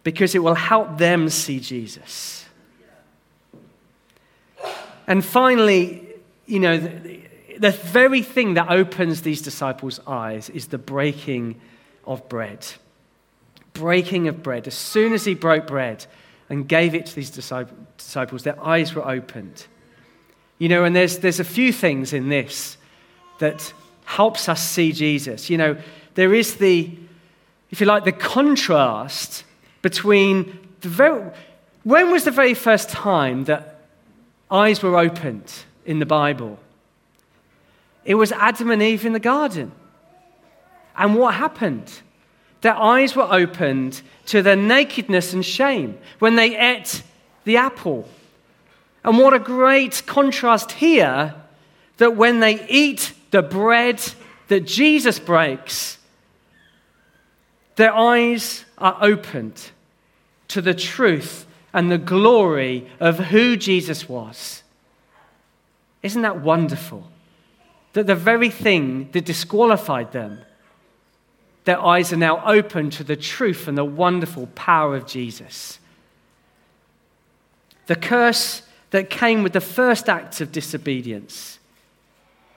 because 0.03 0.35
it 0.35 0.41
will 0.41 0.57
help 0.57 0.99
them 0.99 1.29
see 1.29 1.61
Jesus. 1.61 2.45
And 5.07 5.25
finally, 5.25 6.09
you 6.47 6.59
know, 6.59 6.77
the, 6.77 7.21
the, 7.57 7.71
very 7.71 8.23
thing 8.23 8.55
that 8.55 8.69
opens 8.69 9.23
these 9.23 9.43
disciples' 9.43 10.01
eyes 10.05 10.51
is 10.51 10.67
the 10.67 10.79
breaking 10.79 11.61
of 12.05 12.29
bread. 12.29 12.67
Breaking 13.75 14.27
of 14.27 14.43
bread. 14.43 14.67
As 14.67 14.75
soon 14.75 15.13
as 15.13 15.25
he 15.25 15.35
broke 15.35 15.69
bread 15.69 16.05
and 16.51 16.67
gave 16.67 16.97
it 16.97 17.07
to 17.07 17.15
these 17.15 17.31
disciples, 17.31 18.43
their 18.43 18.61
eyes 18.65 18.93
were 18.93 19.07
opened. 19.07 19.67
You 20.59 20.69
know, 20.69 20.83
and 20.83 20.97
there's, 20.97 21.19
there's 21.19 21.39
a 21.39 21.45
few 21.45 21.73
things 21.73 22.13
in 22.13 22.29
this 22.29 22.77
that 23.39 23.73
helps 24.05 24.49
us 24.49 24.67
see 24.67 24.93
Jesus. 24.93 25.51
You 25.51 25.59
know, 25.59 25.77
there 26.15 26.35
is 26.35 26.57
the, 26.57 26.91
if 27.71 27.81
you 27.81 27.87
like, 27.87 28.05
the 28.05 28.13
contrast 28.13 29.45
between 29.83 30.59
the 30.81 30.89
very, 30.89 31.31
when 31.85 32.11
was 32.11 32.25
the 32.25 32.31
very 32.31 32.55
first 32.55 32.89
time 32.89 33.45
that 33.45 33.81
eyes 34.51 34.83
were 34.83 34.99
opened 34.99 35.53
in 35.85 35.99
the 35.99 36.07
Bible? 36.07 36.59
It 38.05 38.15
was 38.15 38.33
Adam 38.33 38.71
and 38.71 38.83
Eve 38.83 39.05
in 39.05 39.13
the 39.13 39.21
garden. 39.21 39.73
And 40.97 41.15
what 41.15 41.35
happened? 41.35 41.93
Their 42.63 42.75
eyes 42.75 43.15
were 43.15 43.29
opened 43.31 44.03
to 44.27 44.43
their 44.43 44.57
nakedness 44.57 45.33
and 45.33 45.45
shame 45.45 45.99
when 46.19 46.35
they 46.35 46.57
ate 46.57 47.03
the 47.45 47.59
apple. 47.59 48.09
And 49.05 49.19
what 49.19 49.33
a 49.33 49.39
great 49.39 50.03
contrast 50.07 50.73
here 50.73 51.35
that 51.99 52.17
when 52.17 52.41
they 52.41 52.67
eat 52.69 53.13
the 53.31 53.43
bread 53.43 54.03
that 54.49 54.67
Jesus 54.67 55.19
breaks, 55.19 55.99
their 57.77 57.95
eyes 57.95 58.65
are 58.79 58.97
opened 59.01 59.71
to 60.49 60.61
the 60.61 60.75
truth 60.75 61.47
and 61.73 61.91
the 61.91 61.99
glory 61.99 62.89
of 62.99 63.19
who 63.19 63.57
Jesus 63.57 64.09
was. 64.09 64.63
Isn't 66.03 66.23
that 66.23 66.41
wonderful? 66.41 67.07
That 67.93 68.07
the 68.07 68.15
very 68.15 68.51
thing 68.51 69.11
that 69.13 69.25
disqualified 69.25 70.13
them, 70.13 70.41
their 71.65 71.81
eyes 71.81 72.13
are 72.13 72.17
now 72.17 72.45
open 72.47 72.91
to 72.91 73.05
the 73.05 73.17
truth 73.17 73.69
and 73.69 73.77
the 73.77 73.85
wonderful 73.85 74.47
power 74.55 74.97
of 74.97 75.07
Jesus. 75.07 75.79
The 77.87 77.97
curse 77.97 78.63
that 78.91 79.11
came 79.11 79.43
with 79.43 79.53
the 79.53 79.61
first 79.61 80.09
act 80.09 80.41
of 80.41 80.53
disobedience 80.53 81.58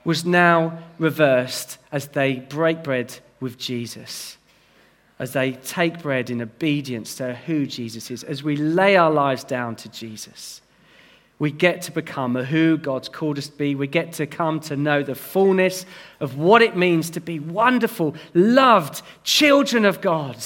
was 0.03 0.25
now 0.25 0.79
reversed 0.97 1.77
as 1.91 2.07
they 2.09 2.35
break 2.35 2.83
bread 2.83 3.19
with 3.39 3.57
Jesus, 3.57 4.37
as 5.19 5.33
they 5.33 5.53
take 5.53 6.01
bread 6.01 6.29
in 6.29 6.41
obedience 6.41 7.15
to 7.15 7.35
who 7.35 7.65
Jesus 7.65 8.09
is, 8.09 8.23
as 8.23 8.43
we 8.43 8.55
lay 8.55 8.95
our 8.95 9.11
lives 9.11 9.43
down 9.43 9.75
to 9.77 9.89
Jesus. 9.89 10.61
We 11.37 11.51
get 11.51 11.81
to 11.83 11.91
become 11.91 12.35
who 12.35 12.77
God's 12.77 13.09
called 13.09 13.39
us 13.39 13.47
to 13.47 13.57
be. 13.57 13.73
We 13.73 13.87
get 13.87 14.13
to 14.13 14.27
come 14.27 14.59
to 14.61 14.75
know 14.75 15.01
the 15.01 15.15
fullness 15.15 15.87
of 16.19 16.37
what 16.37 16.61
it 16.61 16.77
means 16.77 17.09
to 17.11 17.19
be 17.19 17.39
wonderful, 17.39 18.15
loved 18.35 19.01
children 19.23 19.85
of 19.85 20.01
God. 20.01 20.37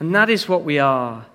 And 0.00 0.14
that 0.14 0.30
is 0.30 0.48
what 0.48 0.64
we 0.64 0.78
are. 0.78 1.26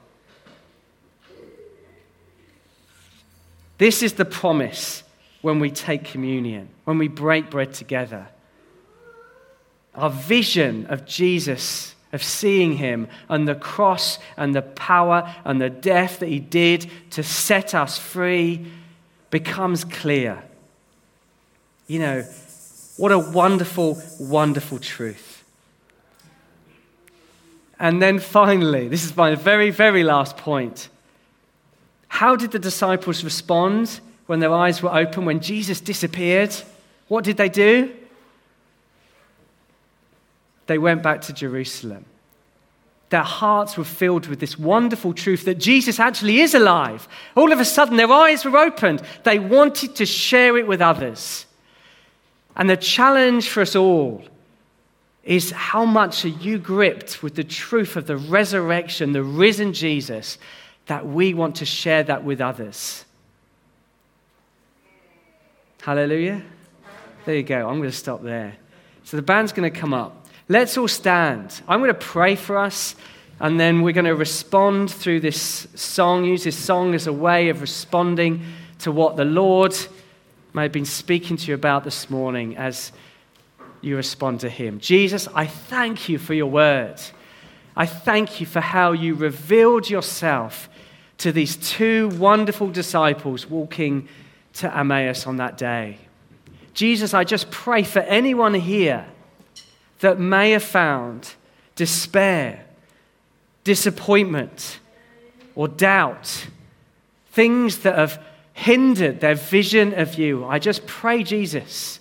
This 3.78 4.02
is 4.02 4.14
the 4.14 4.26
promise 4.26 5.03
when 5.44 5.60
we 5.60 5.70
take 5.70 6.06
communion, 6.06 6.70
when 6.86 6.98
we 6.98 7.10
break 7.10 7.52
bread 7.52 7.74
together. 7.74 8.26
Our 9.94 10.10
vision 10.10 10.88
of 10.88 11.06
Jesus, 11.06 11.96
of 12.14 12.24
seeing 12.24 12.78
him 12.78 13.10
and 13.28 13.46
the 13.46 13.54
cross 13.54 14.20
and 14.38 14.56
the 14.56 14.62
power 14.62 15.36
and 15.44 15.60
the 15.60 15.70
death 15.70 16.20
that 16.20 16.30
he 16.30 16.39
did 16.39 16.89
to 17.12 17.24
set 17.24 17.76
us 17.76 17.98
free 17.98 18.66
becomes 19.32 19.84
clear. 19.84 20.41
You 21.88 22.00
know, 22.00 22.22
what 22.96 23.12
a 23.12 23.20
wonderful, 23.20 24.02
wonderful 24.22 24.80
truth. 24.80 25.44
And 27.78 28.02
then 28.02 28.18
finally, 28.20 28.88
this 28.88 29.04
is 29.04 29.18
my 29.18 29.36
very, 29.36 29.72
very 29.72 30.06
last 30.06 30.38
point. 30.38 30.88
How 32.08 32.38
did 32.38 32.52
the 32.52 32.60
disciples 32.60 33.26
respond 33.26 34.00
when 34.26 34.40
their 34.40 34.54
eyes 34.54 34.82
were 34.82 34.94
open, 34.94 35.26
when 35.26 35.40
Jesus 35.40 35.80
disappeared, 35.82 36.56
what 37.08 37.24
did 37.24 37.38
they 37.38 37.50
do? 37.50 37.94
They 40.68 40.78
went 40.78 41.04
back 41.04 41.22
to 41.24 41.34
Jerusalem. 41.34 42.06
Their 43.10 43.22
hearts 43.22 43.78
were 43.78 43.84
filled 43.84 44.28
with 44.28 44.40
this 44.40 44.58
wonderful 44.58 45.14
truth 45.14 45.46
that 45.46 45.60
Jesus 45.60 46.00
actually 46.00 46.40
is 46.40 46.56
alive. 46.56 47.08
All 47.36 47.52
of 47.52 47.60
a 47.60 47.66
sudden, 47.66 47.98
their 47.98 48.12
eyes 48.12 48.44
were 48.44 48.58
opened. 48.58 49.04
They 49.24 49.38
wanted 49.38 49.96
to 49.98 50.06
share 50.06 50.58
it 50.58 50.66
with 50.66 50.82
others. 50.82 51.46
And 52.56 52.70
the 52.70 52.78
challenge 52.78 53.50
for 53.50 53.62
us 53.62 53.76
all 53.76 54.24
is 55.24 55.52
how 55.52 55.86
much 55.86 56.26
are 56.26 56.30
you 56.30 56.58
gripped 56.58 57.22
with 57.22 57.36
the 57.36 57.44
truth 57.44 57.96
of 57.96 58.08
the 58.08 58.18
resurrection, 58.18 59.12
the 59.12 59.24
risen 59.24 59.74
Jesus, 59.74 60.38
that 60.88 61.06
we 61.06 61.34
want 61.34 61.58
to 61.58 61.66
share 61.66 62.04
that 62.04 62.24
with 62.24 62.42
others. 62.42 63.06
Hallelujah. 65.84 66.42
There 67.26 67.36
you 67.36 67.44
go. 67.44 67.68
I'm 67.68 67.80
going 67.80 67.92
to 67.92 67.92
stop 67.92 68.24
there. 68.24 68.56
So 69.04 69.18
the 69.18 69.22
band's 69.22 69.52
going 69.52 69.70
to 69.70 69.80
come 69.80 69.94
up. 69.94 70.28
Let's 70.48 70.78
all 70.78 70.88
stand. 70.88 71.62
I'm 71.68 71.82
going 71.82 71.90
to 71.92 72.00
pray 72.00 72.38
for 72.38 72.58
us, 72.58 72.96
and 73.42 73.60
then 73.60 73.82
we're 73.82 73.92
going 73.92 74.06
to 74.06 74.16
respond 74.16 74.90
through 74.90 75.20
this 75.20 75.68
song, 75.76 76.24
use 76.24 76.46
this 76.46 76.58
song 76.58 76.96
as 76.96 77.08
a 77.08 77.12
way 77.12 77.50
of 77.50 77.60
responding 77.60 78.46
to 78.80 78.94
what 78.94 79.18
the 79.18 79.26
Lord 79.26 79.76
may 80.54 80.62
have 80.62 80.72
been 80.72 80.86
speaking 80.86 81.36
to 81.36 81.48
you 81.48 81.54
about 81.54 81.84
this 81.84 82.10
morning 82.10 82.56
as 82.56 82.94
you 83.82 83.98
respond 83.98 84.40
to 84.40 84.50
Him. 84.50 84.80
Jesus, 84.80 85.28
I 85.36 85.48
thank 85.48 86.08
you 86.08 86.18
for 86.18 86.34
your 86.34 86.50
word. 86.50 87.02
I 87.76 87.88
thank 87.88 88.40
you 88.40 88.46
for 88.46 88.62
how 88.62 88.94
you 88.94 89.16
revealed 89.16 89.90
yourself 89.90 90.70
to 91.18 91.34
these 91.34 91.58
two 91.58 92.08
wonderful 92.18 92.70
disciples 92.70 93.50
walking 93.50 94.08
to 94.54 94.78
Emmaus 94.78 95.26
on 95.28 95.38
that 95.38 95.58
day. 95.58 95.97
Jesus, 96.74 97.14
I 97.14 97.24
just 97.24 97.51
pray 97.51 97.84
for 97.84 97.99
anyone 97.99 98.54
here 98.54 99.06
that 99.99 100.20
may 100.20 100.51
have 100.51 100.64
found 100.64 101.34
despair, 101.76 102.66
disappointment, 103.64 104.80
or 105.56 105.68
doubt, 105.68 106.47
things 107.32 107.80
that 107.80 107.97
have 107.97 108.24
hindered 108.54 109.20
their 109.20 109.36
vision 109.36 109.93
of 109.93 110.16
you. 110.16 110.45
I 110.45 110.60
just 110.60 110.86
pray, 110.86 111.24
Jesus, 111.24 111.99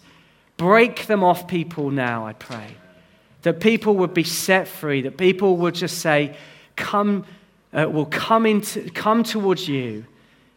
break 0.57 1.07
them 1.07 1.23
off 1.23 1.47
people 1.47 1.91
now, 1.91 2.27
I 2.27 2.33
pray. 2.33 2.77
That 3.43 3.61
people 3.61 3.97
would 3.97 4.15
be 4.15 4.25
set 4.25 4.69
free, 4.69 5.03
that 5.03 5.17
people 5.17 5.57
would 5.59 5.75
just 5.75 5.99
say, 5.99 6.37
Come, 6.77 7.27
uh, 7.73 7.89
will 7.91 8.07
come, 8.07 8.47
into, 8.47 8.89
come 8.91 9.23
towards 9.23 9.69
you 9.69 10.07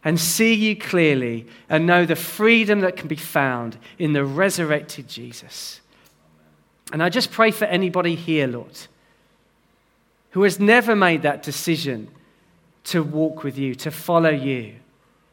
and 0.06 0.20
see 0.20 0.54
you 0.54 0.76
clearly 0.76 1.44
and 1.68 1.84
know 1.84 2.06
the 2.06 2.14
freedom 2.14 2.78
that 2.82 2.96
can 2.96 3.08
be 3.08 3.16
found 3.16 3.76
in 3.98 4.12
the 4.12 4.24
resurrected 4.24 5.08
Jesus. 5.08 5.80
And 6.92 7.02
I 7.02 7.08
just 7.08 7.32
pray 7.32 7.50
for 7.50 7.64
anybody 7.64 8.14
here, 8.14 8.46
Lord, 8.46 8.78
who 10.30 10.44
has 10.44 10.60
never 10.60 10.94
made 10.94 11.22
that 11.22 11.42
decision 11.42 12.06
to 12.84 13.02
walk 13.02 13.42
with 13.42 13.58
you, 13.58 13.74
to 13.74 13.90
follow 13.90 14.30
you, 14.30 14.74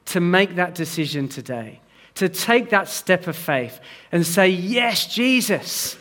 to 0.06 0.20
make 0.20 0.56
that 0.56 0.74
decision 0.74 1.28
today, 1.28 1.80
to 2.16 2.28
take 2.28 2.72
that 2.72 2.88
step 2.88 3.28
of 3.28 3.36
faith 3.36 3.80
and 4.12 4.26
say, 4.26 4.50
Yes, 4.50 5.06
Jesus, 5.06 5.98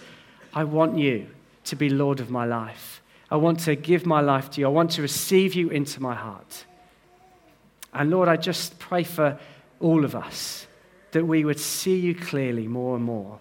I 0.55 0.65
want 0.65 0.97
you 0.97 1.27
to 1.65 1.77
be 1.77 1.91
Lord 1.91 2.21
of 2.21 2.31
my 2.31 2.47
life. 2.47 3.03
I 3.31 3.37
want 3.37 3.61
to 3.61 3.77
give 3.77 4.07
my 4.07 4.23
life 4.23 4.49
to 4.53 4.63
you. 4.63 4.67
I 4.67 4.71
want 4.71 4.93
to 4.93 5.03
receive 5.03 5.53
you 5.53 5.69
into 5.69 6.01
my 6.01 6.15
heart. 6.15 6.65
And 7.93 8.11
Lord, 8.11 8.29
I 8.29 8.37
just 8.37 8.79
pray 8.79 9.05
for 9.05 9.39
all 9.81 10.05
of 10.05 10.15
us 10.15 10.67
that 11.11 11.27
we 11.27 11.45
would 11.45 11.61
see 11.61 11.99
you 11.99 12.15
clearly 12.15 12.67
more 12.67 12.97
and 12.97 13.05
more 13.05 13.39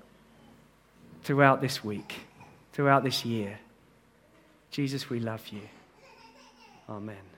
throughout 1.24 1.62
this 1.62 1.84
week, 1.84 2.16
throughout 2.74 3.04
this 3.04 3.24
year. 3.24 3.60
Jesus, 4.72 5.10
we 5.10 5.20
love 5.20 5.48
you. 5.50 5.62
Amen. 6.90 7.31